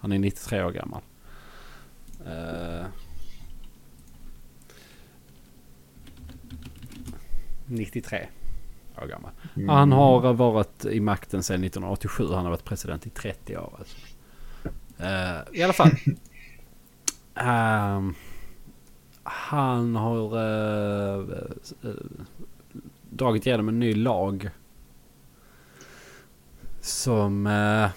[0.00, 1.00] Han är 93 år gammal.
[2.26, 2.86] Eh,
[7.66, 8.26] 93
[9.02, 9.30] år gammal.
[9.56, 9.68] Mm.
[9.68, 12.26] Han har varit i makten sedan 1987.
[12.32, 13.72] Han har varit president i 30 år.
[13.78, 13.96] Alltså.
[14.98, 15.90] Eh, I alla fall.
[17.36, 18.14] Ehm,
[19.24, 21.20] han har eh,
[21.82, 21.90] eh,
[23.10, 24.50] dragit igenom en ny lag.
[26.80, 27.46] Som...
[27.46, 27.90] eh,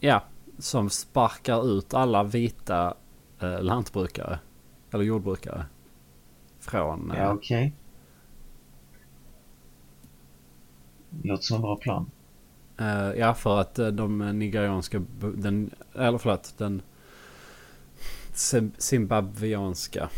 [0.00, 0.24] ja,
[0.58, 2.94] som sparkar ut alla vita
[3.40, 4.38] eh, lantbrukare.
[4.90, 5.66] Eller jordbrukare.
[6.60, 7.10] Från...
[7.10, 7.72] eh, Ja, okej.
[11.22, 12.10] Låter som en bra plan.
[12.78, 15.02] Eh, ja, för att eh, de nigerianska,
[15.34, 16.82] den, eller förlåt, den
[18.78, 20.08] zimbabwianska.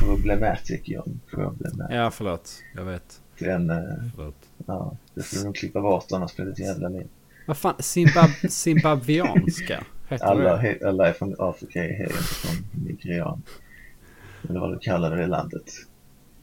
[0.00, 1.20] Problematic, John.
[1.30, 1.96] Problematic.
[1.96, 3.20] Ja, förlåt, jag vet.
[3.38, 3.76] Den, eh,
[4.16, 4.36] Förlåt.
[4.66, 7.06] ja, det skulle de klippa bort annars blir det ett jävla liv.
[7.46, 9.84] Vad fan, Zimbab zimbabwianska?
[10.20, 13.42] Alla, he, alla är från Afrika är inte från Nigerian.
[14.48, 15.72] Eller vad du kallar det landet.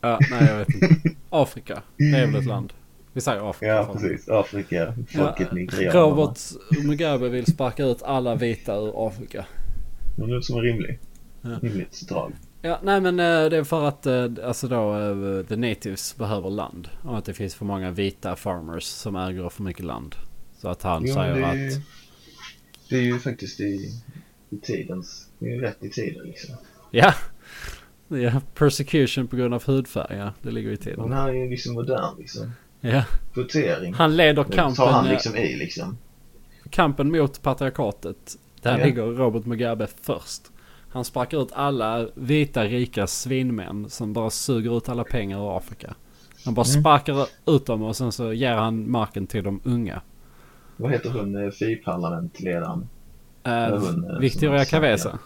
[0.01, 1.09] Ja, nej, jag vet inte.
[1.29, 2.73] Afrika, det är väl ett land?
[3.13, 3.73] Vi säger Afrika.
[3.73, 4.29] Ja, precis.
[4.29, 5.93] Afrika, folket Ja, Nigerian.
[5.93, 6.39] Robert
[6.83, 9.45] Mugabe vill sparka ut alla vita ur Afrika.
[10.15, 10.99] Det låter som en rimlig,
[11.41, 11.49] Ja.
[11.61, 12.31] rimligt drag.
[12.61, 16.49] Ja, nej men eh, det är för att eh, alltså då eh, the natives behöver
[16.49, 16.89] land.
[17.03, 20.15] Och att det finns för många vita farmers som äger för mycket land.
[20.61, 21.81] Så att han Jo, säger det, är, att...
[22.89, 24.01] det är ju faktiskt i,
[24.49, 26.55] i tidens, det är ju rätt i tiden liksom.
[26.91, 27.13] Ja.
[28.07, 30.33] ja, persecution på grund av hudfärg, ja.
[30.41, 30.99] Det ligger i tiden.
[31.03, 32.51] den här är ju liksom modern liksom.
[32.81, 33.03] Ja.
[33.33, 33.93] Kvotering.
[33.93, 35.97] Han leder kampen, tar han liksom i liksom.
[36.69, 38.37] kampen mot patriarkatet.
[38.63, 38.85] Där Ja.
[38.85, 40.41] ligger Robert Mugabe först.
[40.89, 45.95] Han sparkar ut alla vita rika svinmän som bara suger ut alla pengar ur Afrika.
[46.45, 46.81] Han bara Mm.
[46.81, 50.01] sparkar ut dem och sen så ger han marken till de unga.
[50.77, 52.87] Vad heter hon, eh, FI-parlamentledaren?
[53.43, 55.19] Eh, Ja, hon, eh, Victoria Cavesa.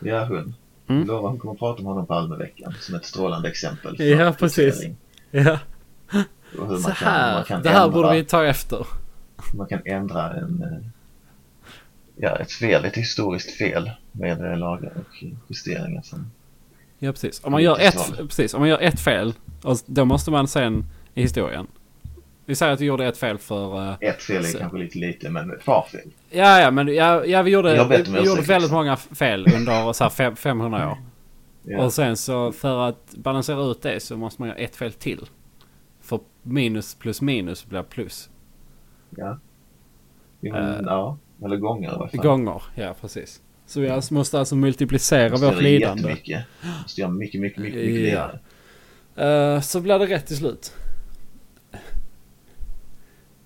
[0.00, 0.54] Ja, hon.
[0.88, 1.00] Mm.
[1.00, 4.00] Jag lovar, hon kommer att prata om honom på Almeveckan som ett strålande exempel.
[4.00, 4.74] Ja, precis.
[4.74, 4.96] kvotering
[5.30, 5.58] Ja,
[6.78, 7.34] så kan, här.
[7.34, 8.86] man kan Det här ändra, borde vi ta efter.
[9.54, 10.88] Man kan ändra en, eh,
[12.16, 16.30] ja, ett fel, ett historiskt fel med eh, lagar och justeringar som
[16.98, 17.44] Ja, precis.
[17.44, 20.84] Om man gör ett, precis, om man gör ett fel, och då måste man sen
[21.14, 21.66] i historien.
[22.44, 23.88] Vi säger att vi gjorde ett fel för...
[23.88, 24.58] eh, ett fel är Så.
[24.58, 26.10] kanske lite lite, men ett par fel.
[26.30, 30.10] ja, ja, men ja, ja, vi gjorde, vi, gjorde väldigt många fel under så här
[30.10, 30.98] fem, 500 år.
[31.62, 31.84] Ja.
[31.84, 35.28] Och sen så för att balansera ut det så måste man göra ett fel till.
[36.00, 38.30] För minus plus minus blir plus.
[39.10, 39.38] ja.
[40.40, 42.20] Jo, men, Eh, ja, eller gånger alla fall.
[42.20, 43.40] Gånger, ja precis.
[43.66, 46.02] Så vi alltså måste alltså multiplicera Måste vårt lidande.
[46.02, 46.44] Jättemycket.
[46.82, 48.30] Måste göra mycket, mycket, mycket, mycket Ja.
[49.16, 49.54] lidande.
[49.56, 50.72] Eh, så blir det rätt till slut.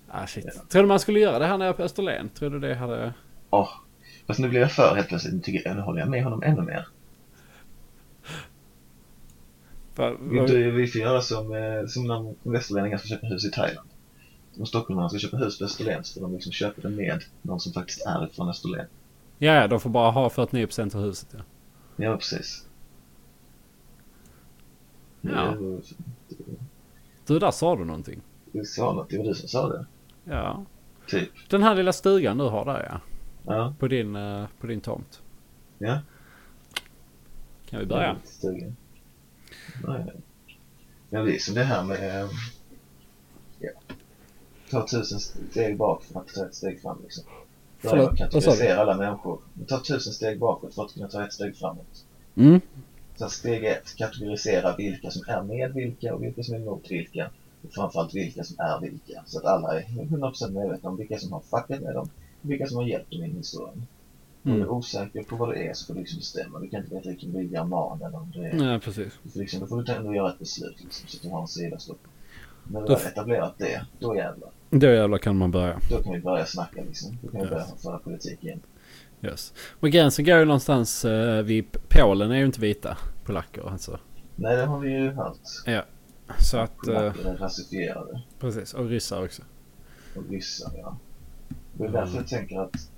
[0.09, 0.45] Ah shit.
[0.55, 0.61] Ja.
[0.69, 2.29] Tror du man skulle göra det här nere på Österlen?
[2.29, 3.13] Tror du det hade...
[3.49, 3.69] Åh,
[4.27, 5.33] fast nu blir jag för helt plötsligt.
[5.33, 6.87] Nu, tycker jag, nu håller jag med honom ännu mer.
[9.95, 13.45] Va- Vi, va- du, vi får göra som, eh, som när västerlänningar ska köpa hus
[13.45, 13.89] i Thailand.
[14.61, 17.59] Om stockholmarna ska köpa hus på Österlen så får de liksom köpa det med någon
[17.59, 18.85] som faktiskt är från Österlen.
[19.37, 21.29] Ja, ja, de får bara ha 49% av huset.
[21.37, 21.43] Ja.
[21.95, 22.67] Ja, precis.
[25.21, 25.55] Ja.
[27.25, 28.21] Du, där sa du någonting.
[28.51, 29.85] Du sa något, det var du som sa det.
[30.23, 30.65] Ja.
[31.07, 31.29] Typ.
[31.49, 32.99] Den här lilla stugan du har där ja.
[33.53, 33.75] Ja.
[33.79, 35.21] På din, eh, på din tomt.
[35.77, 35.99] Ja.
[37.69, 38.17] Kan vi börja?
[38.23, 38.75] Stugan.
[39.87, 40.11] Nej.
[41.09, 42.29] Men det är som det här med...
[44.71, 47.23] Ta tusen steg bak för att ta ett steg fram liksom.
[47.83, 48.17] Börja med du?
[48.17, 49.39] kategorisera alla människor.
[49.67, 52.05] Ta tusen steg bakåt för att kunna ta ett steg framåt.
[52.35, 52.61] Mm.
[53.15, 57.29] Så steg ett, kategorisera vilka som är med vilka och vilka som är emot vilka.
[57.63, 59.23] Och framförallt vilka som är vilka.
[59.25, 62.09] Så att alla är 100% medvetna om vilka som har fuckat med dem
[62.41, 63.87] och vilka som har hjälpt dem in i historien.
[64.43, 64.61] Om du Mm.
[64.61, 66.59] är osäker på vad det är så får du liksom bestämma.
[66.59, 68.53] Du kan inte veta om det är german eller om det är...
[68.53, 69.13] Nej, precis.
[69.23, 71.41] Du får liksom, då får du ändå göra ett beslut liksom, så att du har
[71.41, 72.09] en sida att stå på.
[72.63, 74.49] När du har etablerat det, då jävlar.
[74.71, 75.79] Då jävlar kan man börja.
[75.89, 77.17] Då kan vi börja snacka liksom.
[77.21, 77.49] Då kan vi Ja.
[77.51, 78.59] börja föra politik igen.
[79.21, 79.53] Yes.
[79.79, 83.99] Men gränsen går ju någonstans eh, vid Polen är ju inte vita polacker alltså.
[84.35, 85.37] Nej, det har vi ju hört.
[86.39, 88.21] Så att, eh, Polacker är rasifierade.
[88.39, 88.73] precis.
[88.73, 89.41] Och ryssar också.
[90.15, 90.97] och ryssar, ja.
[91.73, 92.89] Det är därför jag tänker att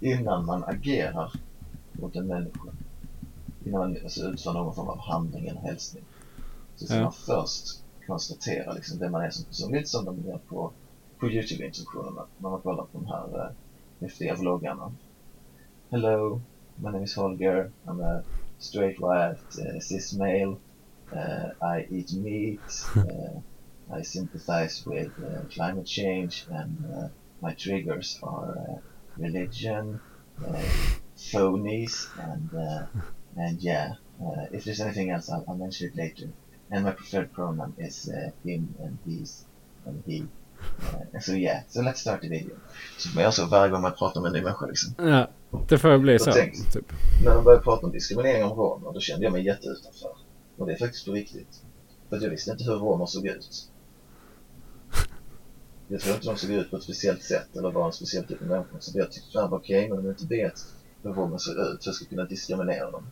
[0.00, 1.32] innan man agerar
[1.92, 2.60] mot en människa,
[3.64, 6.04] innan man alltså, utför någon form av handling eller hälsning,
[6.76, 7.02] så ska Ja.
[7.02, 9.72] man först konstatera liksom man är som person.
[9.72, 10.72] Lite som de gör på,
[11.18, 13.50] på Youtube-instruktionerna, när man kollar på de här eh,
[14.00, 14.92] häftiga vloggarna.
[15.90, 16.40] Hello,
[16.76, 18.22] my name is Holger, I'm a
[18.58, 20.56] straight white uh, cis male,
[21.12, 23.40] uh, I eat meat, uh,
[24.00, 27.08] I sympathize with uh, climate change and uh,
[27.40, 28.78] my triggers are uh,
[29.16, 30.00] religion,
[30.46, 30.62] uh,
[31.16, 32.86] phonies, and uh,
[33.36, 33.94] and yeah.
[34.52, 36.28] If there's anything else, I'll, I'll mention it later.
[36.70, 39.44] And my preferred pronoun is uh, him and his
[39.86, 40.22] and he.
[41.14, 42.56] Uh, so yeah, so let's start the video.
[42.98, 44.94] Så man gör så varje gång man pratar med en ny människa liksom.
[45.08, 45.28] Ja,
[45.68, 46.32] det får bli så.
[46.32, 46.92] tänkte- Typ.
[47.24, 50.10] När de började prata om diskriminering av romer, då kände jag mig jätteutanför.
[50.56, 51.62] Och det är faktiskt på riktigt.
[52.08, 53.70] För att jag visste inte hur romer såg ut.
[55.88, 58.42] Jag tror inte de såg ut på ett speciellt sätt eller var en speciell typ
[58.42, 58.76] av människor.
[58.80, 60.54] Så jag tyckte fan okej, men om jag inte vet
[61.02, 63.06] hur romer ser ut så jag ska kunna diskriminera dem.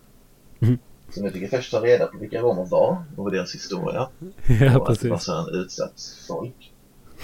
[0.59, 0.79] Mhm.
[1.15, 4.09] Fick jag först ta reda på vilka romer var och deras historia.
[4.61, 5.27] Ja, och att det var precis.
[5.27, 6.73] så en utsatt folk.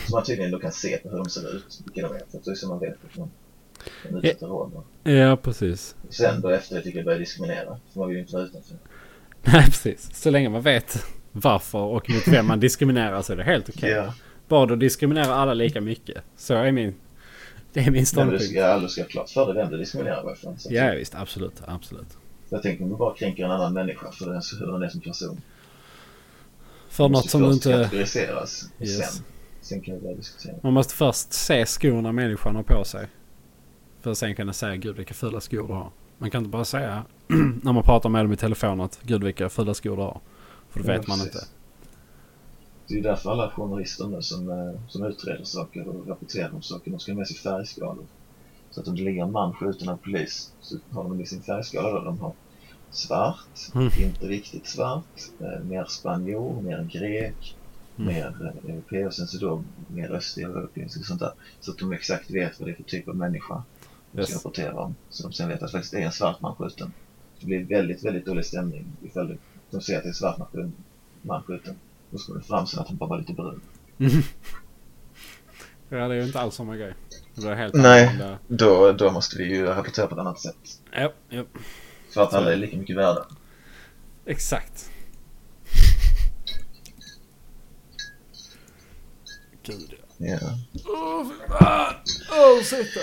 [0.06, 2.22] Så man tydligen då kan se på hur de ser ut, vilka de är.
[2.30, 3.30] För det är så man vet att de
[4.10, 4.82] de utsatta romer.
[5.02, 5.96] Ja, precis.
[6.10, 7.78] Sen då efter det fick jag börja diskriminera.
[7.92, 8.76] För man vill ju inte vara utanför.
[9.42, 10.14] Nej, precis.
[10.14, 13.90] Så länge man vet varför och mot vem man diskriminerar så är det helt okej.
[13.90, 14.14] Ja,
[14.48, 16.22] Bara du diskriminerar alla lika mycket.
[16.36, 16.94] Så är min...
[17.72, 18.90] Det är min men du ståndpunkt.
[18.90, 20.54] ska, ha klart för dig vem du diskriminerar varför.
[20.68, 21.14] Ja, visst.
[21.14, 21.62] Absolut.
[21.66, 22.18] Absolut.
[22.52, 25.00] Jag tänker om du bara kränker en annan människa för den, hur den är som
[25.00, 25.40] person.
[26.88, 27.70] För något som du inte...
[27.72, 28.70] kategoriseras.
[28.80, 29.14] Yes.
[29.14, 29.24] sen,
[29.60, 30.56] sen kan vi börja diskutera.
[30.62, 33.06] Man måste först se skorna människan har på sig.
[34.00, 35.90] För att sen kunna säga gud vilka fula skor du har.
[36.18, 37.04] Man kan inte bara säga
[37.62, 40.20] när man pratar med dem i telefon att gud vilka fula skor du har.
[40.70, 41.34] För då Ja, vet man precis.
[41.34, 41.46] inte.
[42.88, 46.90] Det är därför alla journalister nu som, eh, som utreder saker och rapporterar om saker,
[46.90, 48.04] de ska ha med sig färgskalor.
[48.72, 51.42] Så att om det ligger en man skjuten av polis så har de med sin
[51.42, 52.04] färgskala då.
[52.04, 52.32] De har
[52.90, 53.90] svart, Mm.
[53.98, 55.04] inte riktigt svart,
[55.40, 57.56] eh, mer spanjor, mer grek,
[57.98, 58.14] Mm.
[58.14, 58.26] mer
[58.66, 61.32] eh, europé och sen så då mer östeuropeisk och sånt där.
[61.60, 63.62] Så att de exakt vet vad det är för typ av människa
[64.12, 64.44] de ska Yes.
[64.44, 64.94] rapportera om.
[65.10, 66.92] Så de sen vet att det faktiskt är en svart man skjuten.
[67.40, 69.38] Det blir väldigt, väldigt dålig stämning ifall
[69.70, 70.72] de ser att det är en svart man skjuten.
[71.22, 71.74] Man skjuten.
[72.10, 73.60] Då ska det fram sen att han bara var lite brun.
[75.88, 76.94] Ja, det är ju inte alls samma grej.
[77.34, 78.36] Det blir helt Nej.
[78.48, 80.80] Då, då måste vi ju rapportera på ett annat sätt.
[80.92, 81.44] Ja, ja.
[82.14, 83.26] För att alla är lika mycket värda.
[84.26, 84.90] Exakt.
[89.62, 90.26] Gud ja.
[90.26, 90.38] Ja.
[90.86, 91.94] Åh, fy fan!
[92.30, 93.00] Åh, ursäkta.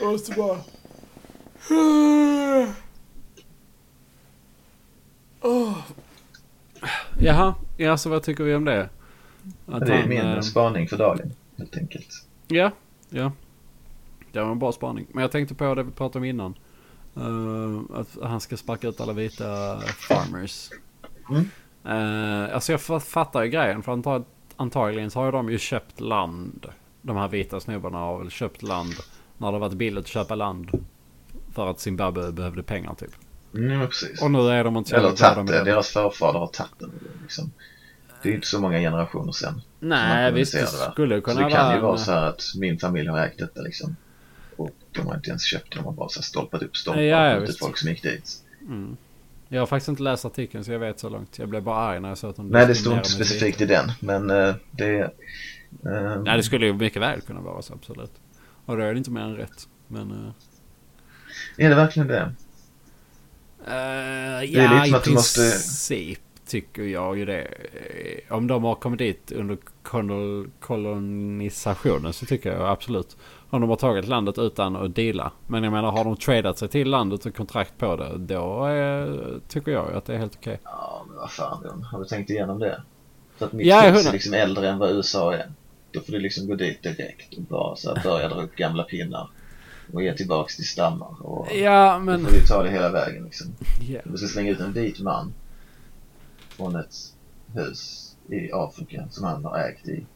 [0.00, 0.58] Jag måste bara...
[5.40, 5.78] Åh.
[7.18, 8.88] Jaha, ja så vad tycker vi om det?
[9.66, 12.08] Att Det är han, min eh, spaning för dagen, helt enkelt.
[12.48, 12.70] Ja,
[13.10, 13.32] ja.
[14.32, 15.06] Det var en bra spaning.
[15.12, 16.54] Men jag tänkte på det vi pratade om innan.
[17.16, 20.70] Eh, att han ska sparka ut alla vita farmers.
[21.30, 21.48] Mm.
[21.86, 23.82] Uh, alltså jag fa- fattar ju grejen.
[23.82, 24.24] För antag-
[24.56, 26.66] antagligen så har ju de ju köpt land.
[27.02, 28.94] De här vita snubbarna har väl köpt land.
[29.38, 30.70] När det har varit billigt att köpa land.
[31.54, 33.10] För att Zimbabwe behövde pengar typ.
[33.54, 34.22] Mm, precis.
[34.22, 35.10] Och nu är de inte så Eller
[35.46, 35.52] det.
[35.52, 35.64] det.
[35.64, 36.90] Deras förfader har tagit den.
[37.22, 37.52] Liksom.
[38.22, 39.62] Det är ju inte så många generationer sedan.
[39.80, 43.08] Nej visst det skulle Så kunna det kan ju vara så här att min familj
[43.08, 43.96] har ägt detta liksom.
[44.62, 45.76] Och de har inte ens köpt det.
[45.78, 48.42] De har bara så stolpat upp stolpar Ja, ja, folk som gick dit.
[48.60, 48.96] Mm.
[49.48, 51.38] Jag har faktiskt inte läst artikeln så jag vet så långt.
[51.38, 53.66] Jag blev bara arg när jag såg att de Nej, det står inte specifikt i
[53.66, 55.02] den, men eh, det är...
[55.86, 58.12] eh, Nej, det skulle ju mycket väl kunna vara så, absolut.
[58.66, 59.68] Och då är det inte mer än rätt.
[59.88, 60.10] Men...
[60.12, 60.30] Uh,
[61.56, 62.32] Är det verkligen det?
[63.66, 67.48] ja, lite i som att du måste- princip tycker jag ju det.
[68.30, 73.16] Om de har kommit dit under kolon- kolonisationen så tycker jag absolut.
[73.54, 75.32] Om de har tagit landet utan att deala.
[75.46, 78.18] Men jag menar har de tradat sig till landet och kontrakt på det.
[78.18, 79.14] Då eh,
[79.48, 80.60] tycker jag att det är helt okej.
[80.64, 82.82] Ja, men vad fan Björn, har du tänkt igenom det?
[83.36, 84.00] För att mitt Ja, hundra.
[84.08, 85.52] är liksom äldre än vad USA är.
[85.90, 88.82] Då får du liksom gå dit direkt och bara så här börja dra upp gamla
[88.82, 89.30] pinnar.
[89.92, 91.26] Och ge tillbaks till stammar.
[91.26, 92.24] Och Ja, då men...
[92.24, 93.46] får du ta det hela vägen liksom.
[94.04, 95.32] Om du ska slänga ut en vit man
[96.48, 96.94] från ett
[97.54, 100.06] hus i Afrika som han har ägt i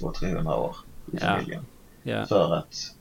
[0.00, 0.76] 200-300 år
[1.12, 1.64] i familjen.
[1.68, 1.75] Ja.
[2.28, 2.92] För att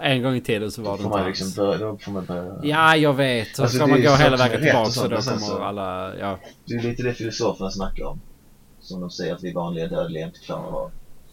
[0.00, 2.96] En gång i tiden så var det inte liksom börja, då får man börja Ja,
[2.96, 3.56] jag vet.
[3.56, 6.16] Så Alltså, ska man gå hela vägen tillbaka så då kommer så- alla...
[6.18, 8.20] Ja, Det är lite det filosoferna snackar om.
[8.80, 10.90] Som de säger att vi vanliga dödliga inte klarar av.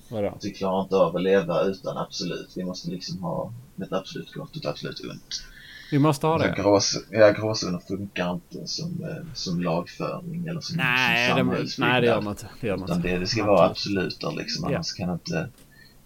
[0.10, 0.28] vadå?
[0.28, 2.50] Att vi klarar inte av att leva utan absolut.
[2.56, 3.52] Vi måste liksom ha
[3.82, 5.44] ett absolut gott och ett absolut ont.
[5.92, 6.54] Vi måste ha det.
[6.58, 11.92] grås, ja, gråzoner funkar inte som, eh, som lagföring eller som, Nej, som det, samhällsbyggnad.
[11.92, 12.48] nej, det gör man inte.
[12.62, 13.08] Det gör man inte.
[13.10, 14.70] det, det ska vara absoluter liksom.
[14.70, 14.76] Ja.
[14.76, 15.48] Annars kan inte,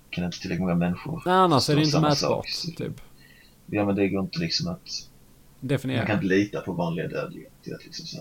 [0.09, 2.49] kan inte tillräckligt många människor Nej, annars är det inte mätbart.
[2.49, 2.75] sak.
[2.77, 3.01] Typ.
[3.65, 6.13] Ja men det går inte liksom att Man kan Definiera.
[6.13, 7.49] inte lita på vanliga dödliga.
[7.63, 8.17] Till att liksom så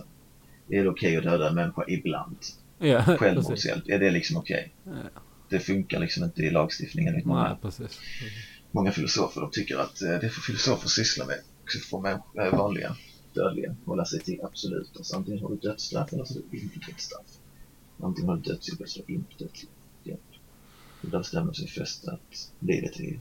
[0.69, 2.37] är det okej att döda en människa ibland?
[2.79, 3.03] Ja.
[3.19, 4.73] Självmordshjälp, är det liksom okej?
[4.85, 4.93] Ja.
[5.49, 7.13] Det funkar liksom inte i lagstiftningen.
[7.15, 8.01] enligt Nej, Många, precis.
[8.71, 11.37] många filosofer de tycker att eh, det får filosofer syssla med.
[11.67, 12.97] Så får människor, eh, vanliga
[13.35, 14.91] dödliga hålla sig till absolut.
[14.97, 17.27] Alltså, antingen har du dödsstraff eller så har du inte dödsstraff.
[18.03, 19.71] Antingen har du dödshjälp eller så har du inte dödshjälp.
[21.01, 23.19] Där bestämmer sig först att livet är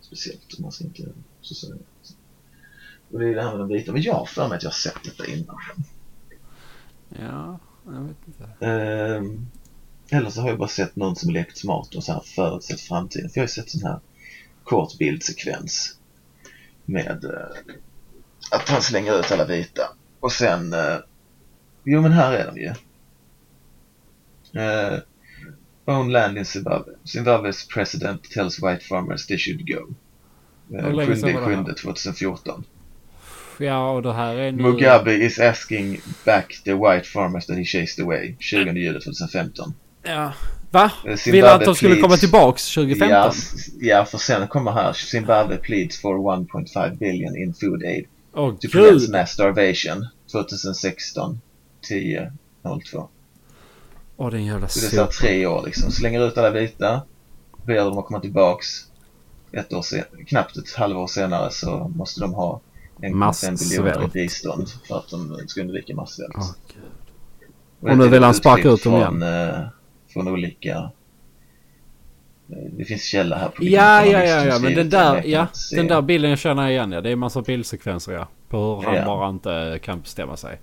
[0.00, 1.08] speciellt och man ska inte
[1.40, 1.74] så säga.
[3.10, 3.92] Och det är det här med de vita.
[3.92, 5.56] Men jag har för mig att jag har sett detta innan.
[7.08, 8.66] Ja, jag vet inte.
[8.66, 9.46] Ehm,
[10.10, 13.30] eller så har jag bara sett någon som lekt smart och så här förutsett framtiden.
[13.30, 13.98] För jag har ju sett sån här
[14.64, 15.96] kort bildsekvens
[16.84, 17.74] med eh,
[18.50, 19.82] att han slänger ut alla vita.
[20.20, 20.98] Och sen, eh,
[21.84, 22.72] jo men här är de ju.
[24.56, 24.98] Uh,
[25.86, 26.94] own land in Zimbabwe.
[27.04, 29.94] Zimbabwe's president tells white farmers they should go.
[30.70, 31.64] Sedan 7 var det här?
[31.64, 32.64] 7 2014.
[33.58, 34.62] Ja, och det här är nu...
[34.62, 38.36] Mugabe is asking back the white farmers that he chased away.
[38.38, 39.74] 20 juli 2015.
[40.02, 40.32] Ja.
[40.70, 40.84] Va?
[41.06, 43.10] Eh, Ville att de Zimbabwe skulle pleads- komma tillbaks 2015?
[43.10, 43.32] Ja,
[43.80, 44.92] ja, för sen kommer här.
[44.92, 51.40] Zimbabwe pleads for 1.5 billion in food aid Åh to prevent mass starvation 2016
[51.88, 52.32] 10
[52.92, 53.08] 02.
[54.20, 55.12] Åh, det är en jävla Så det är sopa.
[55.12, 55.90] tre år liksom.
[55.90, 57.02] Slänger ut alla vita.
[57.66, 58.66] Ber dem att komma tillbaks.
[59.52, 62.60] Ett år sen, knappt ett halvår senare så måste de ha
[63.02, 66.32] 1,5 biljoner i bistånd för att de ska undvika massvält.
[66.34, 66.84] Gud.
[67.80, 69.60] Och Och nu vill han sparka ut dem från, eh,
[70.12, 70.90] från olika
[72.76, 75.86] det finns källa här på Ja, ja, ja, ja, men den där, jag ja, den
[75.86, 77.00] där bilden jag känner igen ja.
[77.00, 78.28] Det är en massa bildsekvenser ja.
[78.48, 79.04] På hur han Ja.
[79.04, 80.60] bara inte kan bestämma sig.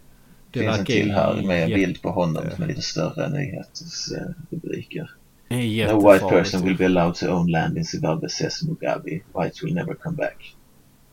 [0.51, 5.11] Det finns en till här med en bild på honom med lite större nyhetsrubriker.
[5.49, 9.21] är No white person will be allowed to own land in Zimbabwe says Mugabe.
[9.33, 10.55] Whites will never come back.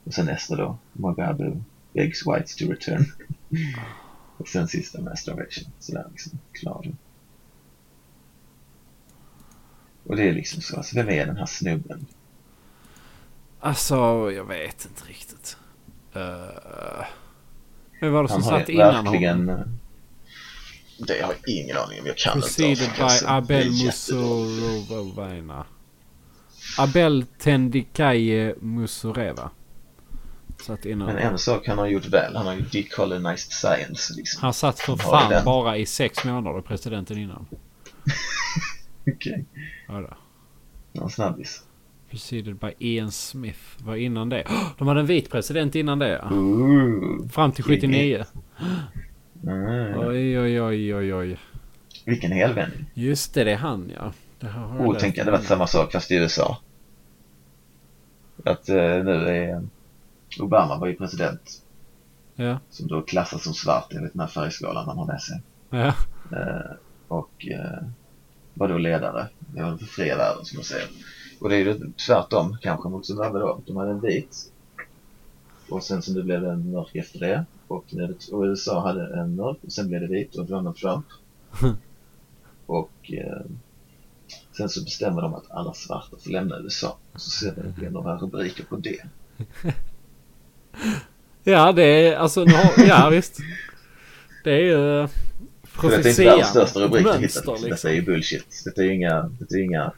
[0.05, 0.79] Och sen nästa då.
[0.93, 1.61] Mugabe
[1.93, 3.05] begs whites to return.
[4.37, 5.65] Och sen sista med starvation.
[5.79, 6.39] Sådär liksom.
[6.53, 6.93] Klar.
[10.05, 10.77] Och det är liksom så.
[10.77, 12.07] Alltså, vem är den här snubben?
[13.61, 13.95] Alltså,
[14.33, 15.57] jag vet inte riktigt.
[16.17, 17.05] Uh,
[18.01, 19.49] vem var det som satt innan verkligen...
[19.49, 19.81] honom?
[20.99, 22.07] Det har jag ingen aning om.
[22.07, 23.71] Jag kan Preceded inte by det är Abel.
[23.71, 25.67] Musurovaina.
[26.79, 29.51] Abel Tendikaye Musureva.
[30.63, 31.07] Satt innan.
[31.07, 32.37] Men en sak han har gjort väl.
[32.37, 34.43] Han har ju decolonized science liksom.
[34.43, 37.47] Han satt för fan bara i sex månader presidenten innan.
[39.15, 39.45] Okej.
[39.89, 40.17] Ja, då.
[40.93, 41.63] Någon snabbis.
[42.15, 43.59] Preceded by Ian Smith.
[43.79, 44.47] Var innan det.
[44.79, 46.23] De hade en vit president innan det.
[46.31, 47.29] Ooh.
[47.29, 48.25] Fram till 79.
[49.43, 49.99] Mm.
[49.99, 51.39] Oj, oj, oj, oj, oj.
[52.05, 52.87] Vilken helvändning.
[52.95, 54.13] Just det, det är han ja.
[54.41, 56.59] Det här Oh, tänk det varit samma sak fast i USA.
[58.45, 59.63] Att eh, nu är
[60.41, 61.63] Obama var ju president
[62.35, 65.43] Ja, som då klassas som svart enligt den här färgskalan man har med sig.
[65.71, 65.95] ja.
[66.33, 66.77] Eh,
[67.09, 67.87] och eh,
[68.55, 69.29] var då ledare.
[69.39, 70.89] Det var för fria världen som man säger.
[71.45, 73.61] Och det är ju tvärtom kanske mot Zimbabwe då.
[73.67, 74.53] De hade en vit.
[75.69, 77.45] Och sen så blev det en mörk efter det.
[77.69, 80.77] Och, när det, och USA hade en mörk och sen blev det vit och Donald
[80.77, 81.07] Trump.
[82.67, 83.43] och eh,
[84.57, 86.99] sen så bestämmer de att alla svarta får lämna USA.
[87.13, 89.01] Och så ser det blir några rubriker på det.
[91.47, 93.39] Ja, det är alltså, nu har, ja visst.
[94.45, 95.09] Det är ju
[95.63, 97.05] För detta är inte världens största rubrik.
[97.05, 97.55] Mönster Liksom.
[97.55, 97.91] Detta liksom.
[97.91, 98.63] är ju bullshit.
[98.65, 99.93] Detta är ju inga, detta är inga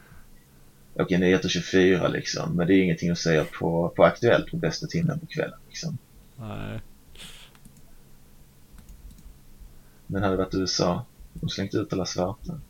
[0.99, 2.57] Okej, nyheter 24 liksom.
[2.57, 5.99] Men det är ingenting att säga på, på Aktuellt på bästa timmen på kvällen liksom.
[6.37, 6.81] Nej.
[10.07, 12.61] Men hade det varit USA, de slängt ut alla svarta.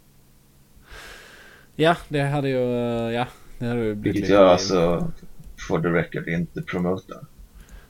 [1.77, 3.27] Ja, det hade ju, eh, ja.
[3.59, 5.13] Det hade ju blivit Vilket jag alltså,
[5.69, 7.21] for the record, inte promotar.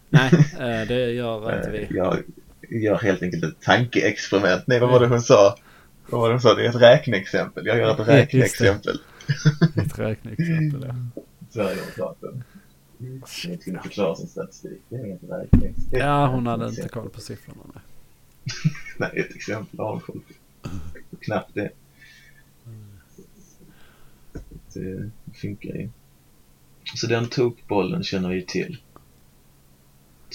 [0.09, 1.97] Nej, eh, det gör inte Eh, vi.
[1.97, 2.23] Jag
[2.71, 4.67] gör helt enkelt ett tankeexperiment.
[4.67, 5.57] Nej, vad var det hon sa?
[6.11, 6.55] Vad var det hon sa?
[6.55, 7.67] Det är ett räkneexempel.
[7.67, 8.99] Jag gör ett Ja, räkneexempel.
[9.77, 11.23] Ett räkneexempel ja.
[11.51, 12.45] Sverigedemokraten.
[12.99, 14.83] Jag skulle förklara sin statistik.
[14.89, 17.63] Det är är ett Ja, hon hade inte koll på siffrorna.
[17.75, 17.83] Nej.
[18.99, 20.69] Nej, ett exempel har hon koll på.
[21.21, 21.71] Knappt det.
[24.75, 25.89] Det funkar ju.
[26.95, 28.79] Så den tokbollen känner vi till.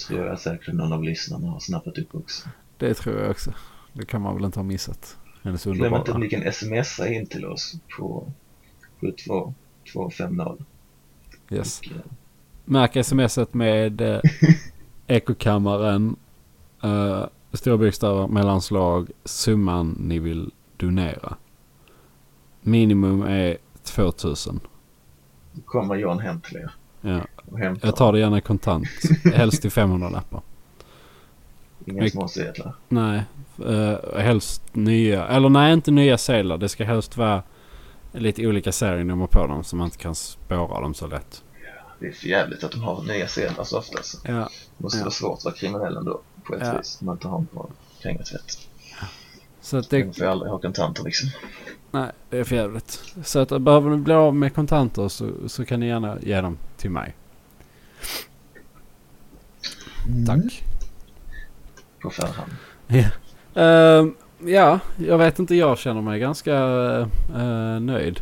[0.06, 2.48] Tror jag säkert någon av lyssnarna har snappat upp också.
[2.78, 3.54] Det tror jag också.
[3.92, 5.16] Det kan man väl inte ha missat.
[5.42, 6.14] Hennes Glöm inte underbara.
[6.14, 8.32] att ni kan smsa in till oss på
[9.02, 10.64] 72250.
[11.50, 11.80] Yes.
[11.80, 12.02] Och, eh,
[12.64, 14.20] Märk smset med eh,
[15.06, 16.16] ekokammaren,
[16.82, 21.36] eh, storbokstäver, mellanslag, summan ni vill donera.
[22.60, 24.60] Minimum är 2000.
[25.52, 27.20] Då kommer John hem till er Ja.
[27.82, 28.88] Jag tar det gärna kontant.
[29.34, 30.40] Helst till 500 lappar.
[31.86, 32.74] Inga småsedlar.
[32.88, 33.22] Nej,
[33.66, 35.26] uh, helst nya.
[35.26, 36.58] Eller nej, inte nya sedlar.
[36.58, 37.42] Det ska helst vara
[38.12, 41.42] lite olika serienummer på dem så man inte kan spåra dem så lätt.
[42.00, 44.02] Det är för jävligt att de har nya sedlar så ofta.
[44.02, 44.18] Så.
[44.24, 45.04] Ja, Det måste Ja.
[45.04, 46.78] vara svårt att vara kriminell ändå på ett Ja.
[46.78, 46.98] vis.
[47.00, 47.68] Om man inte har bra
[48.02, 48.58] pengatvätt.
[49.60, 51.28] så att Det det, får aldrig ha kontanter liksom.
[51.90, 53.02] nej, det är för jävligt.
[53.24, 56.58] Så att behöver ni bli av med kontanter så, så kan ni gärna ge dem
[56.76, 57.14] till mig.
[60.26, 60.64] Tack.
[62.02, 62.52] På förhand.
[63.54, 64.14] Ehm,
[64.46, 65.54] ja, jag vet inte.
[65.54, 66.54] Jag känner mig ganska
[67.34, 68.20] eh, nöjd.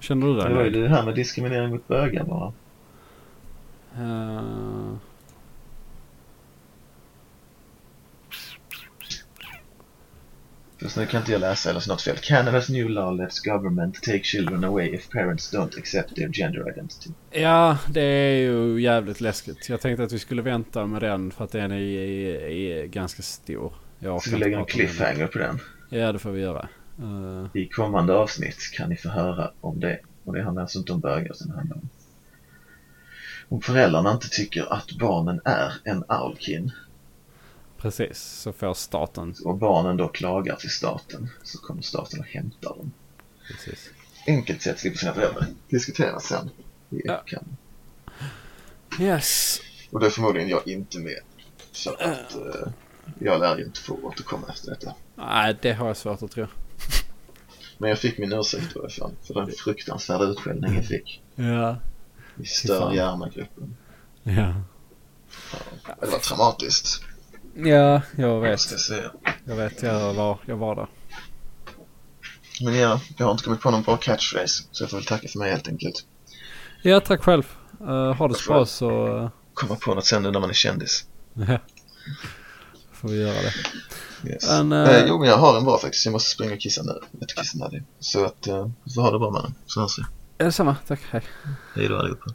[0.00, 0.82] Känner du dig Det var ju nöjd?
[0.82, 2.52] det här med diskriminering mot bögar bara.
[3.96, 4.92] Eh,
[10.82, 12.16] Fast nu kan inte jag läsa eller så något fel.
[12.16, 17.10] Canadas new law lets government take children away if parents don't accept their gender identity.
[17.30, 19.68] Ja, det är ju jävligt läskigt.
[19.68, 23.22] Jag tänkte att vi skulle vänta med den för att den är, är, är ganska
[23.22, 23.72] stor.
[23.98, 25.60] Jag Så orkar vi lägger en cliffhanger på den.
[25.88, 26.68] Ja, det får vi göra.
[26.98, 29.98] Eh, I kommande avsnitt kan ni få höra om det.
[30.24, 31.88] Och det handlar alltså inte om bögar utan det handlar om
[33.50, 36.72] om föräldrarna inte tycker att barnen är en Aulkin
[37.78, 39.34] precis, så får staten.
[39.44, 42.92] och barnen då klagar till staten så kommer staten och hämtar dem.
[43.48, 43.90] Precis.
[44.26, 45.46] Enkelt sätt slipper sina föräldrar.
[45.68, 46.50] Diskutera sen
[46.90, 47.22] i Ja.
[47.26, 47.56] kammaren.
[49.00, 49.60] Yes.
[49.90, 51.18] Och då är förmodligen jag inte med.
[51.72, 52.68] Så att eh,
[53.18, 54.94] jag lär ju inte få återkomma efter detta.
[55.14, 56.46] Nej, det har jag svårt att tro.
[57.78, 61.76] Men jag fick min ursäkt i alla fall för den fruktansvärda utskällning jag fick Ja.
[62.42, 62.44] i.
[62.44, 63.76] Stör hjärna-gruppen.
[64.22, 64.54] Ja.
[65.86, 67.02] Ja, Det var traumatiskt,
[67.54, 68.60] Ja, jag vet.
[68.90, 69.10] jag.
[69.44, 70.86] Jag vet, jag var, jag var där.
[72.64, 75.28] Men ja, jag har inte kommit på någon bra catchphrase så jag får väl tacka
[75.28, 76.04] för mig helt enkelt.
[76.82, 77.42] Ja, tack själv.
[77.80, 79.30] Uh, ha det så bra så...
[79.54, 81.04] Komma på något sen nu när man är kändis.
[81.34, 81.58] ja.
[83.00, 83.52] Får vi göra det.
[84.30, 84.48] Yes.
[84.48, 86.04] Men, eh, eh, jo, men jag har en bra faktiskt.
[86.04, 87.00] Jag måste springa och kissa nu.
[87.20, 87.82] Jättekissnödig.
[88.00, 89.54] Så att, eh, så ha det bra mannen.
[89.66, 90.02] Så hörs vi.
[90.38, 90.76] Är det samma?
[90.86, 91.22] Tack, hej.
[91.74, 92.30] Hej då allihopa.